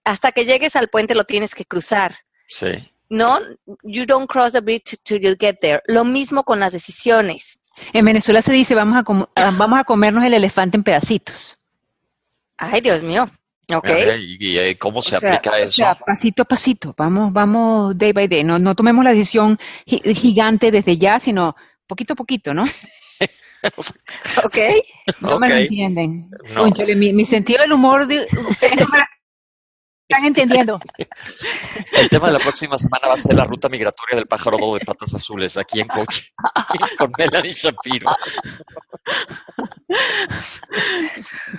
[0.05, 2.15] hasta que llegues al puente lo tienes que cruzar.
[2.47, 2.93] Sí.
[3.09, 3.39] No,
[3.83, 5.83] you don't cross the bridge till you get there.
[5.87, 7.59] Lo mismo con las decisiones.
[7.93, 11.59] En Venezuela se dice, vamos a, com- ah, vamos a comernos el elefante en pedacitos.
[12.57, 13.27] Ay, Dios mío.
[13.79, 13.89] Ok.
[14.19, 15.73] ¿Y, y, eh, cómo se O sea, aplica o eso?
[15.75, 18.45] sea, pasito a pasito, vamos, vamos day by day.
[18.45, 21.55] No, no tomemos la decisión gi- gigante desde ya, sino
[21.87, 22.65] poquito a poquito, ¿no?
[24.43, 24.57] Ok.
[25.21, 26.31] No me lo entienden.
[26.55, 26.71] No.
[26.97, 29.09] Mi, mi sentido del humor, de, ustedes no me la
[30.09, 30.81] están entendiendo.
[31.93, 34.75] El tema de la próxima semana va a ser la ruta migratoria del pájaro dodo
[34.79, 36.31] de patas azules aquí en Coche
[36.99, 38.11] con Melanie Shapiro.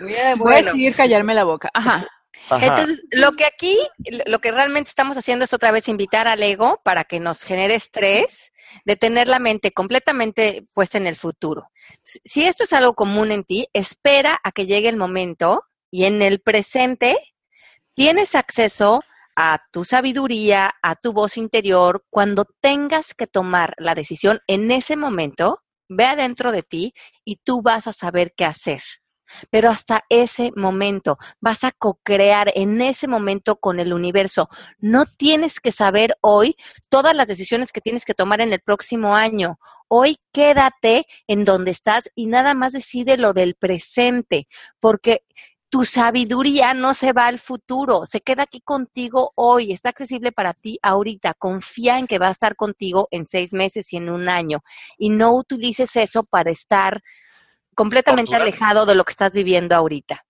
[0.02, 1.70] Voy a, voy a decidir callarme la boca.
[1.74, 2.08] Ajá.
[2.50, 2.66] Ajá.
[2.66, 3.78] Entonces, lo que aquí,
[4.26, 7.76] lo que realmente estamos haciendo es otra vez invitar al ego para que nos genere
[7.76, 8.52] estrés
[8.86, 11.70] de tener la mente completamente puesta en el futuro.
[12.04, 16.06] Si si esto es algo común en ti, espera a que llegue el momento y
[16.06, 17.18] en el presente
[17.94, 19.04] tienes acceso
[19.36, 22.06] a tu sabiduría, a tu voz interior.
[22.10, 25.60] Cuando tengas que tomar la decisión en ese momento,
[25.90, 26.94] ve adentro de ti
[27.26, 28.82] y tú vas a saber qué hacer.
[29.50, 34.50] Pero hasta ese momento vas a co-crear en ese momento con el universo.
[34.80, 36.56] No tienes que saber hoy
[36.90, 39.60] todas las decisiones que tienes que tomar en el próximo año.
[39.88, 44.48] Hoy quédate en donde estás y nada más decide lo del presente,
[44.80, 45.24] porque
[45.72, 50.54] tu sabiduría no se va al futuro, se queda aquí contigo hoy, está accesible para
[50.54, 51.34] ti ahorita.
[51.34, 54.64] Confía en que va a estar contigo en seis meses y en un año
[54.98, 57.02] y no utilices eso para estar
[57.82, 60.24] completamente alejado de lo que estás viviendo ahorita.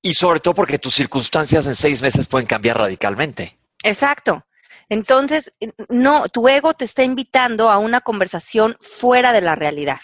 [0.00, 3.58] Y sobre todo porque tus circunstancias en seis meses pueden cambiar radicalmente.
[3.82, 4.46] Exacto.
[4.88, 5.52] Entonces,
[5.90, 9.98] no, tu ego te está invitando a una conversación fuera de la realidad.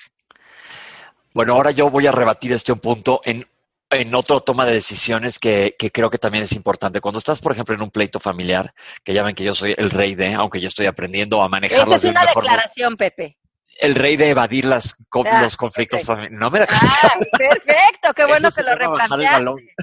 [1.33, 3.47] Bueno, ahora yo voy a rebatir este un punto en,
[3.89, 7.01] en otro toma de decisiones que, que creo que también es importante.
[7.01, 9.89] Cuando estás, por ejemplo, en un pleito familiar, que ya ven que yo soy el
[9.89, 13.39] rey de, aunque yo estoy aprendiendo a Esa manejarlas es de una mejor declaración, Pepe.
[13.81, 14.95] El rey de evadir las,
[15.27, 16.39] Ah, los conflictos familiares.
[16.39, 19.75] No me la Ah, perfecto, qué bueno Eso que lo replanteaste.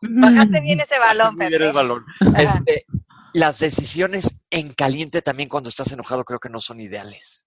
[0.00, 2.04] Bajaste bien ese balón, bien el balón.
[2.36, 2.84] Este,
[3.32, 7.46] las decisiones en caliente también cuando estás enojado creo que no son ideales.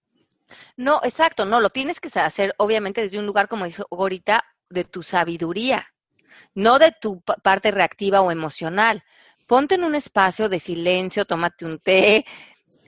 [0.78, 4.84] No, exacto, no, lo tienes que hacer obviamente desde un lugar, como dijo ahorita, de
[4.84, 5.88] tu sabiduría,
[6.54, 9.04] no de tu pa- parte reactiva o emocional.
[9.48, 12.26] Ponte en un espacio de silencio, tómate un té,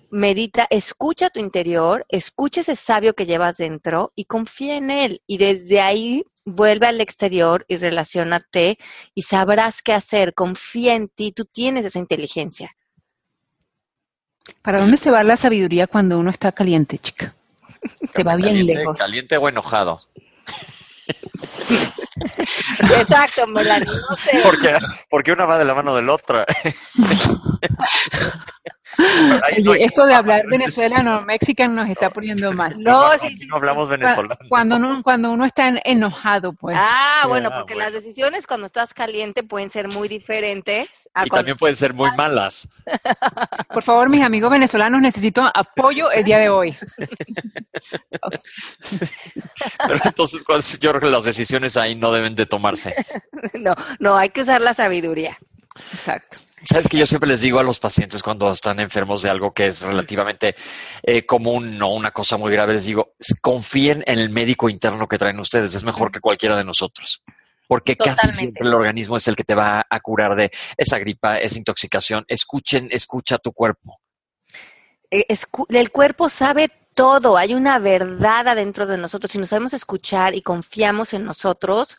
[0.10, 5.22] medita, escucha tu interior, escucha ese sabio que llevas dentro y confía en él.
[5.28, 8.78] Y desde ahí vuelve al exterior y relaciónate
[9.14, 10.34] y sabrás qué hacer.
[10.34, 12.76] Confía en ti, tú tienes esa inteligencia.
[14.62, 17.36] ¿Para dónde se va la sabiduría cuando uno está caliente, chica?
[18.14, 18.98] Te va bien Caliente- lejos.
[18.98, 20.02] Caliente o enojado.
[23.00, 24.40] Exacto, Melanie, no sé.
[24.44, 24.74] Porque,
[25.10, 26.46] porque una va de la mano de la otra.
[29.64, 32.76] No esto de hablar venezolano, mexican nos está poniendo mal.
[32.80, 34.36] No, aquí sí, sí, no hablamos venezolano.
[34.50, 36.78] Cuando uno, cuando uno está en- enojado, pues.
[36.80, 37.90] Ah, bueno, porque bueno.
[37.92, 41.94] las decisiones cuando estás caliente pueden ser muy diferentes a Y cuando- también pueden ser
[41.94, 42.68] muy malas.
[43.74, 46.76] Por favor, mis amigos venezolanos, necesito apoyo el día de hoy.
[49.88, 52.94] Pero entonces yo creo que las decisiones ahí no deben de tomarse.
[53.54, 55.38] no, no, hay que usar la sabiduría.
[55.94, 56.38] Exacto.
[56.64, 59.68] Sabes que yo siempre les digo a los pacientes cuando están enfermos de algo que
[59.68, 60.56] es relativamente
[61.04, 65.18] eh, común, no una cosa muy grave, les digo, confíen en el médico interno que
[65.18, 67.22] traen ustedes, es mejor que cualquiera de nosotros.
[67.68, 71.38] Porque casi siempre el organismo es el que te va a curar de esa gripa,
[71.38, 72.24] esa intoxicación.
[72.28, 74.00] Escuchen, escucha tu cuerpo.
[75.12, 75.26] Eh,
[75.70, 79.32] El cuerpo sabe todo, hay una verdad adentro de nosotros.
[79.32, 81.98] Si nos sabemos escuchar y confiamos en nosotros,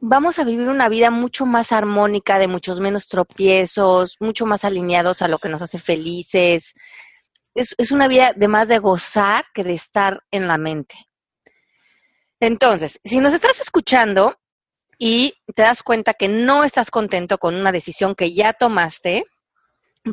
[0.00, 5.22] vamos a vivir una vida mucho más armónica, de muchos menos tropiezos, mucho más alineados
[5.22, 6.74] a lo que nos hace felices.
[7.54, 10.96] Es, una vida de más de gozar que de estar en la mente.
[12.40, 14.38] Entonces, si nos estás escuchando
[14.98, 19.24] y te das cuenta que no estás contento con una decisión que ya tomaste,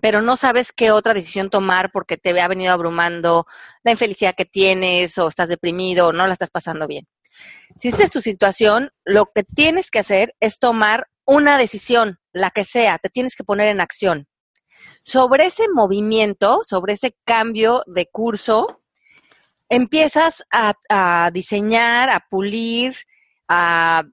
[0.01, 3.45] pero no sabes qué otra decisión tomar porque te ha venido abrumando
[3.83, 7.07] la infelicidad que tienes o estás deprimido o no la estás pasando bien.
[7.79, 12.51] Si esta es tu situación, lo que tienes que hacer es tomar una decisión, la
[12.51, 14.27] que sea, te tienes que poner en acción.
[15.03, 18.81] Sobre ese movimiento, sobre ese cambio de curso,
[19.69, 22.95] empiezas a, a diseñar, a pulir,
[23.47, 24.03] a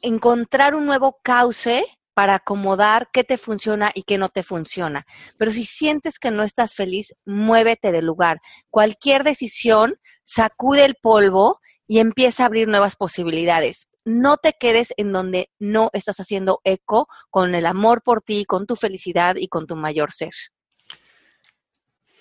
[0.00, 5.06] encontrar un nuevo cauce para acomodar qué te funciona y qué no te funciona.
[5.38, 8.40] Pero si sientes que no estás feliz, muévete del lugar.
[8.70, 13.88] Cualquier decisión, sacude el polvo y empieza a abrir nuevas posibilidades.
[14.04, 18.66] No te quedes en donde no estás haciendo eco con el amor por ti, con
[18.66, 20.32] tu felicidad y con tu mayor ser.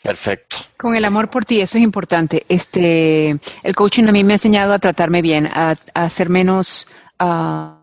[0.03, 0.57] Perfecto.
[0.77, 2.45] Con el amor por ti, eso es importante.
[2.49, 6.87] Este, el coaching a mí me ha enseñado a tratarme bien, a, a ser menos
[7.19, 7.75] uh,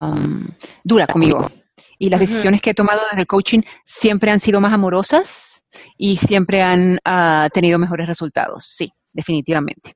[0.00, 0.48] um,
[0.84, 1.50] dura conmigo.
[1.98, 5.66] Y las decisiones que he tomado desde el coaching siempre han sido más amorosas
[5.98, 8.64] y siempre han uh, tenido mejores resultados.
[8.64, 9.94] Sí, definitivamente.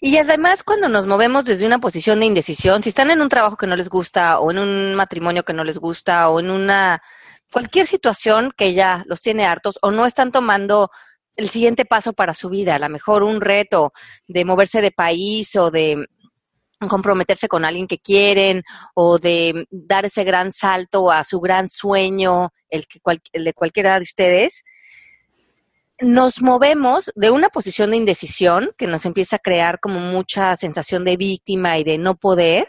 [0.00, 3.56] Y además, cuando nos movemos desde una posición de indecisión, si están en un trabajo
[3.56, 7.02] que no les gusta, o en un matrimonio que no les gusta, o en una
[7.50, 10.90] cualquier situación que ya los tiene hartos, o no están tomando
[11.36, 13.92] el siguiente paso para su vida, a lo mejor un reto
[14.26, 16.06] de moverse de país o de
[16.88, 18.62] comprometerse con alguien que quieren
[18.94, 23.00] o de dar ese gran salto a su gran sueño, el, que
[23.32, 24.62] el de cualquiera de ustedes,
[26.00, 31.04] nos movemos de una posición de indecisión que nos empieza a crear como mucha sensación
[31.04, 32.68] de víctima y de no poder,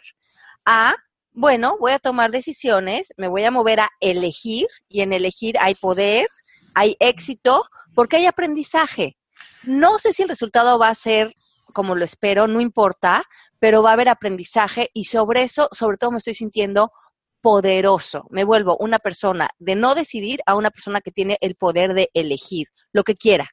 [0.66, 0.96] a,
[1.32, 5.76] bueno, voy a tomar decisiones, me voy a mover a elegir y en elegir hay
[5.76, 6.28] poder,
[6.74, 9.16] hay éxito, porque hay aprendizaje.
[9.64, 11.36] No sé si el resultado va a ser
[11.74, 13.24] como lo espero, no importa,
[13.60, 16.92] pero va a haber aprendizaje y sobre eso, sobre todo me estoy sintiendo
[17.42, 18.26] poderoso.
[18.30, 22.10] Me vuelvo una persona de no decidir a una persona que tiene el poder de
[22.14, 23.50] elegir lo que quiera.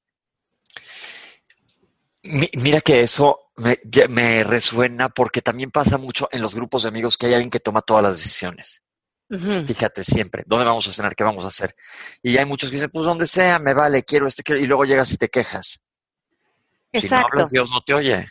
[2.22, 7.26] Mira que eso me, resuena porque también pasa mucho en los grupos de amigos que
[7.26, 8.82] hay alguien que toma todas las decisiones.
[9.28, 11.16] Fíjate siempre, ¿dónde vamos a cenar?
[11.16, 11.74] ¿Qué vamos a hacer?
[12.22, 14.84] Y hay muchos que dicen, pues donde sea, me vale, quiero esto, quiero, y luego
[14.84, 15.80] llegas y te quejas.
[16.92, 18.28] Si no hablas, Dios no te oye.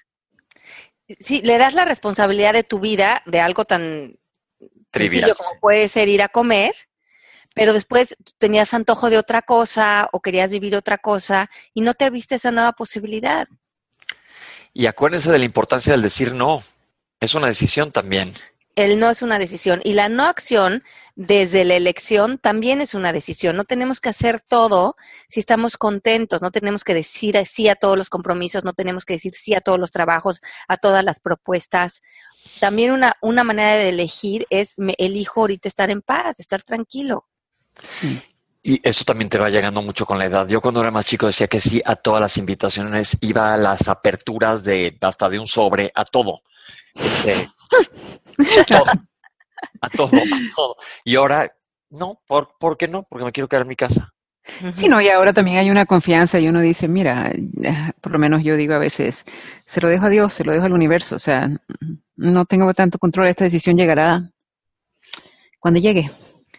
[1.19, 4.15] Sí, le das la responsabilidad de tu vida de algo tan
[4.95, 6.73] Trivial, como puede ser ir a comer,
[7.53, 12.09] pero después tenías antojo de otra cosa o querías vivir otra cosa y no te
[12.09, 13.47] viste esa nueva posibilidad.
[14.73, 16.63] Y acuérdense de la importancia del decir no.
[17.19, 18.33] Es una decisión también
[18.75, 20.83] el no es una decisión y la no acción
[21.15, 23.55] desde la elección también es una decisión.
[23.55, 24.97] No tenemos que hacer todo
[25.29, 29.13] si estamos contentos, no tenemos que decir sí a todos los compromisos, no tenemos que
[29.13, 32.01] decir sí a todos los trabajos, a todas las propuestas.
[32.59, 37.25] También una, una manera de elegir es me elijo ahorita estar en paz, estar tranquilo.
[38.61, 40.47] Y eso también te va llegando mucho con la edad.
[40.47, 43.87] Yo cuando era más chico decía que sí a todas las invitaciones, iba a las
[43.87, 46.41] aperturas de hasta de un sobre, a todo.
[46.93, 47.49] Este,
[48.37, 48.85] a todo,
[49.81, 50.75] a todo, a todo.
[51.03, 51.51] Y ahora,
[51.89, 53.03] no, ¿por, ¿por qué no?
[53.03, 54.13] Porque me quiero quedar en mi casa.
[54.73, 57.31] Sí, no, y ahora también hay una confianza y uno dice, mira,
[57.99, 59.25] por lo menos yo digo a veces,
[59.65, 61.49] se lo dejo a Dios, se lo dejo al universo, o sea,
[62.15, 64.31] no tengo tanto control, esta decisión llegará
[65.59, 66.11] cuando llegue.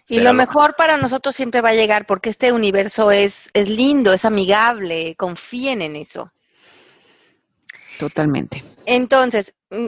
[0.09, 4.13] Y lo mejor para nosotros siempre va a llegar porque este universo es, es lindo,
[4.13, 6.33] es amigable, confíen en eso.
[7.99, 8.63] Totalmente.
[8.85, 9.87] Entonces, mm,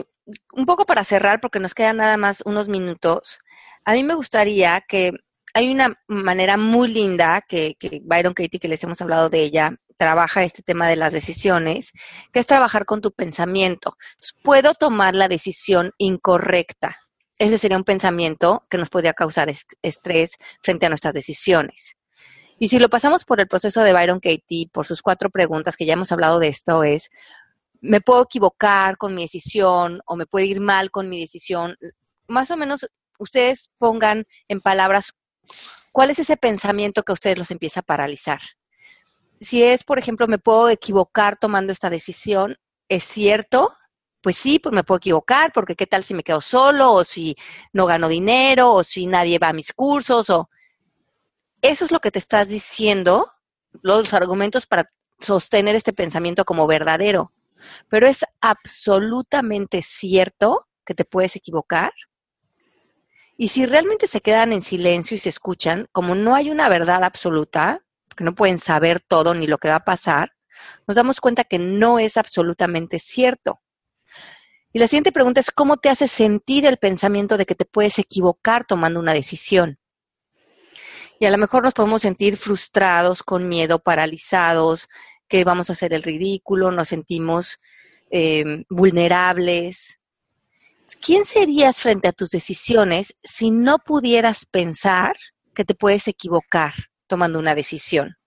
[0.53, 3.39] un poco para cerrar, porque nos quedan nada más unos minutos,
[3.85, 5.13] a mí me gustaría que
[5.53, 10.43] hay una manera muy linda que, Byron Katie, que les hemos hablado de ella, trabaja
[10.43, 11.91] este tema de las decisiones,
[12.31, 13.97] que es trabajar con tu pensamiento.
[14.43, 16.95] Puedo tomar la decisión incorrecta.
[17.37, 21.95] Ese sería un pensamiento que nos podría causar estrés frente a nuestras decisiones.
[22.59, 25.85] Y si lo pasamos por el proceso de Byron Katie, por sus cuatro preguntas, que
[25.85, 27.09] ya hemos hablado de esto, es,
[27.81, 31.77] me puedo equivocar con mi decisión o me puede ir mal con mi decisión.
[32.27, 32.87] Más o menos
[33.17, 35.13] ustedes pongan en palabras
[35.91, 38.39] cuál es ese pensamiento que a ustedes los empieza a paralizar.
[39.39, 42.57] Si es, por ejemplo, me puedo equivocar tomando esta decisión,
[42.89, 43.73] ¿es cierto?
[44.21, 47.37] Pues sí, pues me puedo equivocar, porque qué tal si me quedo solo, o si
[47.71, 50.49] no gano dinero, o si nadie va a mis cursos, o
[51.61, 53.31] eso es lo que te estás diciendo,
[53.81, 57.31] los argumentos para sostener este pensamiento como verdadero
[57.87, 61.91] pero es absolutamente cierto que te puedes equivocar.
[63.37, 67.03] Y si realmente se quedan en silencio y se escuchan, como no hay una verdad
[67.03, 70.33] absoluta, porque no pueden saber todo ni lo que va a pasar,
[70.87, 73.61] nos damos cuenta que no es absolutamente cierto.
[74.71, 77.97] Y la siguiente pregunta es, ¿cómo te hace sentir el pensamiento de que te puedes
[77.97, 79.79] equivocar tomando una decisión?
[81.19, 84.87] Y a lo mejor nos podemos sentir frustrados, con miedo, paralizados,
[85.29, 87.59] que vamos a hacer el ridículo, nos sentimos
[88.11, 89.99] eh, vulnerables.
[91.01, 95.15] ¿Quién serías frente a tus decisiones si no pudieras pensar
[95.53, 96.73] que te puedes equivocar
[97.07, 98.17] tomando una decisión?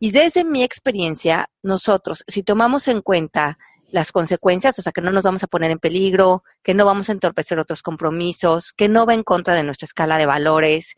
[0.00, 3.58] Y desde mi experiencia, nosotros, si tomamos en cuenta
[3.90, 7.08] las consecuencias, o sea, que no nos vamos a poner en peligro, que no vamos
[7.08, 10.94] a entorpecer otros compromisos, que no va en contra de nuestra escala de valores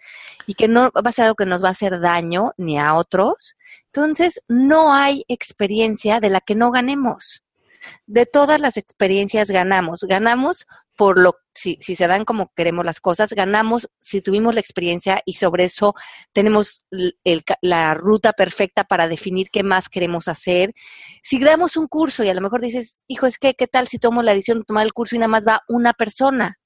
[0.47, 2.95] y que no va a ser algo que nos va a hacer daño ni a
[2.95, 3.57] otros.
[3.93, 7.45] Entonces, no hay experiencia de la que no ganemos.
[8.07, 10.05] De todas las experiencias ganamos.
[10.05, 10.67] Ganamos
[10.97, 15.23] por lo, si, si, se dan como queremos las cosas, ganamos si tuvimos la experiencia
[15.25, 15.95] y sobre eso
[16.35, 16.85] tenemos
[17.63, 20.75] la ruta perfecta para definir qué más queremos hacer.
[21.23, 23.99] Si damos un curso y a lo mejor dices, hijo, es que, ¿qué tal si
[23.99, 26.61] tomo la decisión de tomar el curso y nada más va una persona?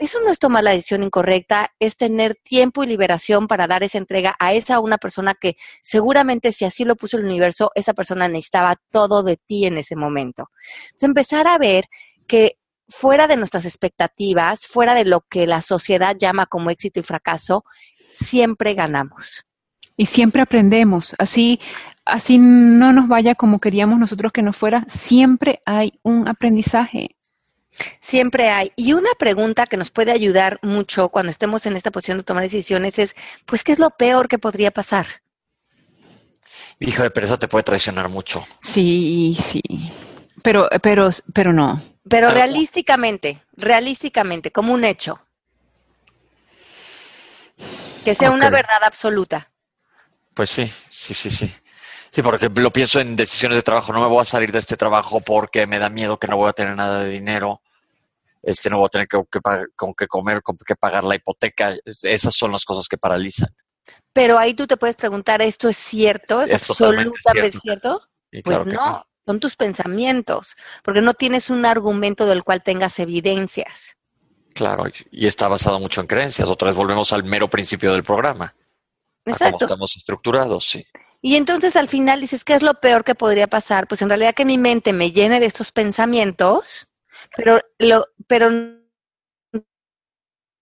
[0.00, 3.98] Eso no es tomar la decisión incorrecta, es tener tiempo y liberación para dar esa
[3.98, 8.26] entrega a esa una persona que seguramente si así lo puso el universo, esa persona
[8.26, 10.48] necesitaba todo de ti en ese momento.
[10.84, 11.84] Entonces, empezar a ver
[12.26, 12.56] que
[12.88, 17.64] fuera de nuestras expectativas, fuera de lo que la sociedad llama como éxito y fracaso,
[18.10, 19.44] siempre ganamos.
[19.98, 21.14] Y siempre aprendemos.
[21.18, 21.60] Así,
[22.06, 27.16] así no nos vaya como queríamos nosotros que nos fuera, siempre hay un aprendizaje.
[28.00, 28.72] Siempre hay.
[28.76, 32.42] Y una pregunta que nos puede ayudar mucho cuando estemos en esta posición de tomar
[32.42, 33.14] decisiones es,
[33.46, 35.06] pues, ¿qué es lo peor que podría pasar?
[36.78, 38.44] Híjole, pero eso te puede traicionar mucho.
[38.60, 39.62] Sí, sí.
[40.42, 41.82] Pero, pero, pero no.
[42.08, 45.20] Pero realísticamente, realísticamente, como un hecho.
[48.04, 49.50] Que sea una verdad absoluta.
[50.32, 51.52] Pues sí, sí, sí, sí.
[52.10, 53.92] Sí, porque lo pienso en decisiones de trabajo.
[53.92, 56.48] No me voy a salir de este trabajo porque me da miedo que no voy
[56.48, 57.62] a tener nada de dinero.
[58.42, 59.22] Este, no voy a tener que,
[59.76, 61.76] con que comer, con que pagar la hipoteca.
[61.84, 63.54] Esas son las cosas que paralizan.
[64.12, 66.42] Pero ahí tú te puedes preguntar, ¿esto es cierto?
[66.42, 68.02] ¿Es, absolutamente cierto?
[68.44, 73.96] pues no, son tus pensamientos, porque no tienes un argumento del cual tengas evidencias.
[74.54, 76.48] Claro, y está basado mucho en creencias.
[76.48, 78.54] Otra vez volvemos al mero principio del programa.
[79.24, 79.58] Exacto.
[79.58, 80.84] cómo estamos estructurados, sí.
[81.22, 83.86] Y entonces al final dices, ¿qué es lo peor que podría pasar?
[83.86, 86.90] Pues en realidad que mi mente me llene de estos pensamientos,
[87.36, 88.80] pero, lo, pero en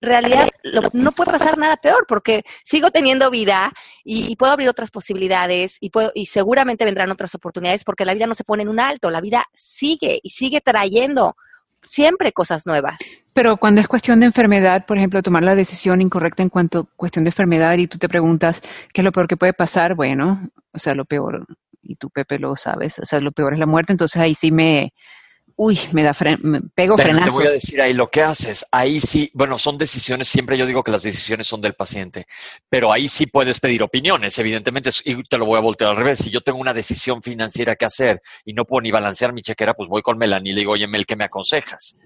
[0.01, 0.49] realidad
[0.93, 3.73] no puede pasar nada peor porque sigo teniendo vida
[4.05, 8.27] y, puedo abrir otras posibilidades y, puedo, y seguramente vendrán otras oportunidades porque la vida
[8.27, 11.37] no se pone en un alto, la vida sigue y sigue trayendo
[11.83, 12.99] siempre cosas nuevas.
[13.33, 16.97] Pero cuando es cuestión de enfermedad, por ejemplo, tomar la decisión incorrecta en cuanto a
[16.97, 18.63] cuestión de enfermedad y tú te preguntas
[18.93, 21.47] qué es lo peor que puede pasar, bueno, o sea, lo peor,
[21.83, 24.51] y tú, Pepe, lo sabes, o sea, lo peor es la muerte, entonces ahí sí
[24.51, 24.93] me,
[25.59, 27.35] uy, me da me pego frenazos.
[27.35, 28.65] Te voy a decir ahí lo que haces.
[28.71, 32.27] Ahí sí, bueno, son decisiones, siempre yo digo que las decisiones son del paciente,
[32.69, 36.21] pero ahí sí puedes pedir opiniones, evidentemente, y te lo voy a voltear al revés.
[36.21, 39.75] Si yo tengo una decisión financiera que hacer y no puedo ni balancear mi chequera,
[39.75, 41.99] pues voy con Melanie y le digo, oye, Mel, ¿qué me aconsejas?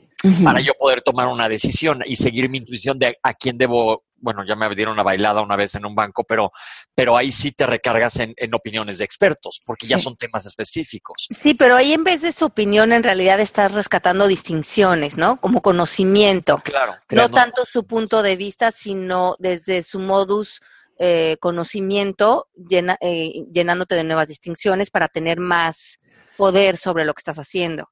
[0.44, 4.44] Para yo poder tomar una decisión y seguir mi intuición de a quién debo bueno,
[4.46, 6.52] ya me dieron una bailada una vez en un banco, pero,
[6.94, 11.26] pero ahí sí te recargas en, opiniones de expertos, porque ya son temas específicos.
[11.30, 15.40] Sí, pero ahí en vez de su opinión, en realidad estás rescatando distinciones, ¿no?
[15.40, 16.58] Como conocimiento.
[16.64, 16.94] Claro.
[17.10, 20.60] No tanto su punto de vista, sino desde su modus
[20.98, 25.98] eh, conocimiento, eh, llenándote de nuevas distinciones para tener más
[26.36, 27.90] poder sobre lo que estás haciendo.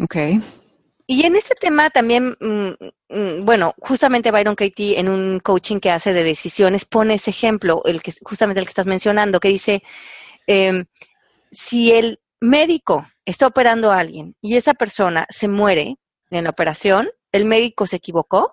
[0.00, 0.16] Ok.
[1.10, 2.68] Y en este tema también, mm,
[3.08, 7.80] mm, bueno, justamente Byron Katie en un coaching que hace de decisiones pone ese ejemplo,
[7.86, 9.82] el que justamente el que estás mencionando, que dice,
[10.46, 10.84] em,
[11.50, 15.96] si el médico está operando a alguien y esa persona se muere
[16.30, 18.52] en la operación, ¿el médico se equivocó?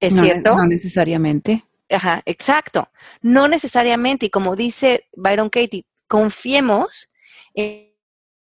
[0.00, 0.56] ¿Es cierto?
[0.56, 1.62] No necesariamente.
[1.90, 2.88] Ajá, exacto.
[3.20, 4.26] No necesariamente.
[4.26, 7.10] Y como dice Byron Katie, confiemos
[7.52, 7.93] en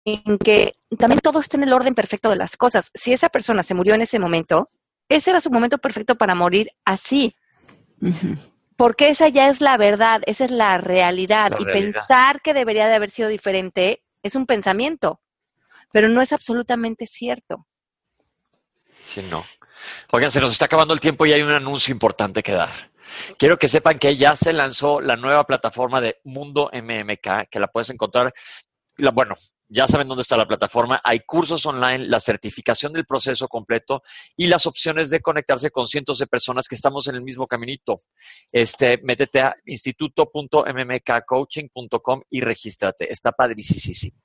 [0.06, 2.92] en que también todo está en el orden perfecto de las cosas.
[2.94, 4.70] Si esa persona se murió en ese momento,
[5.10, 7.36] ese era su momento perfecto para morir así.
[8.78, 11.54] Porque esa ya es la verdad, esa es la realidad.
[11.60, 15.22] y pensar que debería de haber sido diferente es un pensamiento,
[15.92, 17.68] pero no es absolutamente cierto.
[19.00, 19.44] Sí, no.
[20.12, 22.70] Oigan, se nos está acabando el tiempo y hay un anuncio importante que dar.
[23.38, 27.68] Quiero que sepan que ya se lanzó la nueva plataforma de Mundo MMK, que la
[27.68, 28.34] puedes encontrar,
[28.98, 29.36] la, bueno,
[29.68, 31.02] ya saben dónde está la plataforma.
[31.04, 34.04] Hay cursos online, la certificación del proceso completo
[34.38, 37.98] y las opciones de conectarse con cientos de personas que estamos en el mismo caminito.
[38.52, 43.12] Este, métete a instituto.mmkcoaching.com y regístrate.
[43.12, 44.16] Está padrísimo.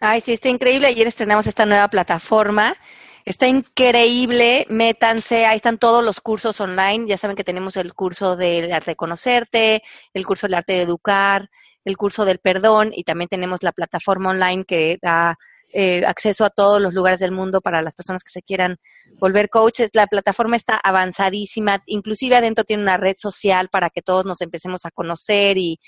[0.00, 0.86] Ay, sí, está increíble.
[0.86, 2.76] Ayer estrenamos esta nueva plataforma.
[3.24, 7.06] Está increíble, métanse, ahí están todos los cursos online.
[7.08, 10.82] Ya saben que tenemos el curso del arte de conocerte, el curso del arte de
[10.82, 11.48] educar,
[11.84, 15.38] el curso del perdón y también tenemos la plataforma online que da
[15.76, 18.76] eh, acceso a todos los lugares del mundo para las personas que se quieran
[19.18, 19.90] volver coaches.
[19.92, 24.86] La plataforma está avanzadísima, inclusive adentro tiene una red social para que todos nos empecemos
[24.86, 25.80] a conocer y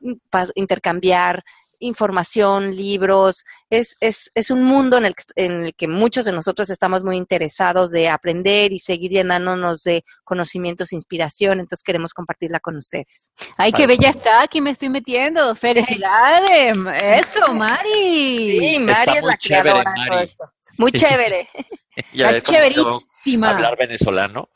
[0.00, 0.12] mm,
[0.54, 1.44] intercambiar
[1.86, 3.44] información, libros.
[3.70, 7.16] Es, es, es un mundo en el, en el que muchos de nosotros estamos muy
[7.16, 11.60] interesados de aprender y seguir llenándonos de conocimientos, inspiración.
[11.60, 13.30] Entonces queremos compartirla con ustedes.
[13.56, 15.54] Ay, qué bella está, aquí me estoy metiendo.
[15.54, 16.76] Felicidades.
[17.02, 18.58] Eso, Mari.
[18.58, 20.52] Sí, Mari es la creadora de todo esto.
[20.78, 21.48] Muy chévere.
[22.12, 23.48] ya chéverísima.
[23.48, 24.48] Hablar venezolano.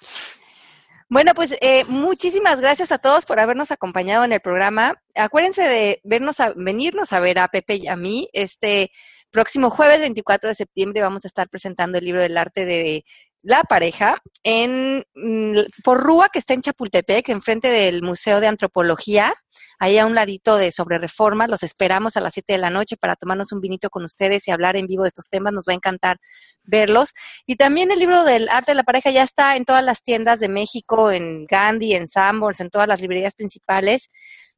[1.11, 5.01] Bueno, pues eh, muchísimas gracias a todos por habernos acompañado en el programa.
[5.15, 8.29] Acuérdense de vernos a, venirnos a ver a Pepe y a mí.
[8.35, 8.91] Este
[9.31, 13.05] próximo jueves 24 de septiembre vamos a estar presentando el libro del arte de
[13.49, 19.35] la pareja en mm, por Rúa, que está en Chapultepec, enfrente del Museo de Antropología,
[19.79, 21.49] ahí a un ladito de Sobre Reforma.
[21.49, 24.51] Los esperamos a las 7 de la noche para tomarnos un vinito con ustedes y
[24.51, 25.55] hablar en vivo de estos temas.
[25.55, 26.19] Nos va a encantar
[26.63, 27.15] verlos.
[27.47, 30.41] Y también el libro del arte de la pareja ya está en todas las tiendas
[30.41, 34.11] de México, en Gandhi, en Sanborns, en todas las librerías principales.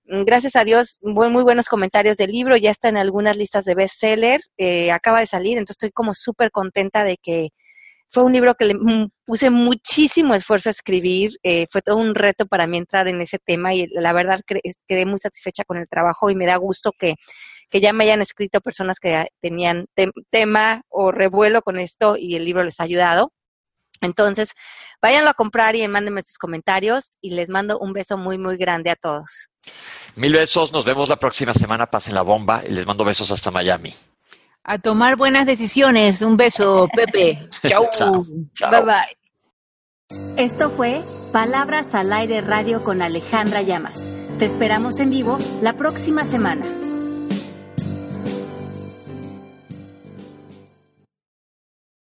[0.06, 3.64] Mm, gracias a Dios, muy, muy buenos comentarios del libro, ya está en algunas listas
[3.64, 7.50] de bestseller, eh, acaba de salir, entonces estoy como súper contenta de que
[8.10, 8.76] fue un libro que le
[9.24, 13.38] puse muchísimo esfuerzo a escribir, eh, fue todo un reto para mí entrar en ese
[13.38, 17.14] tema y la verdad quedé muy satisfecha con el trabajo y me da gusto que,
[17.72, 19.86] ya me hayan escrito personas que tenían
[20.30, 23.32] tema o revuelo con esto y el libro les ha ayudado.
[24.00, 24.54] Entonces,
[25.00, 28.90] váyanlo a comprar y mándenme sus comentarios y les mando un beso muy, muy grande
[28.90, 29.50] a todos.
[30.16, 33.52] Mil besos, nos vemos la próxima semana, pasen la bomba y les mando besos hasta
[33.52, 33.94] Miami.
[34.64, 36.22] A tomar buenas decisiones.
[36.22, 37.48] Un beso, Pepe.
[37.68, 37.88] Chau.
[37.90, 38.22] Chao.
[38.70, 39.20] Bye bye.
[40.36, 41.02] Esto fue
[41.32, 43.98] Palabras al Aire Radio con Alejandra Llamas.
[44.38, 46.64] Te esperamos en vivo la próxima semana.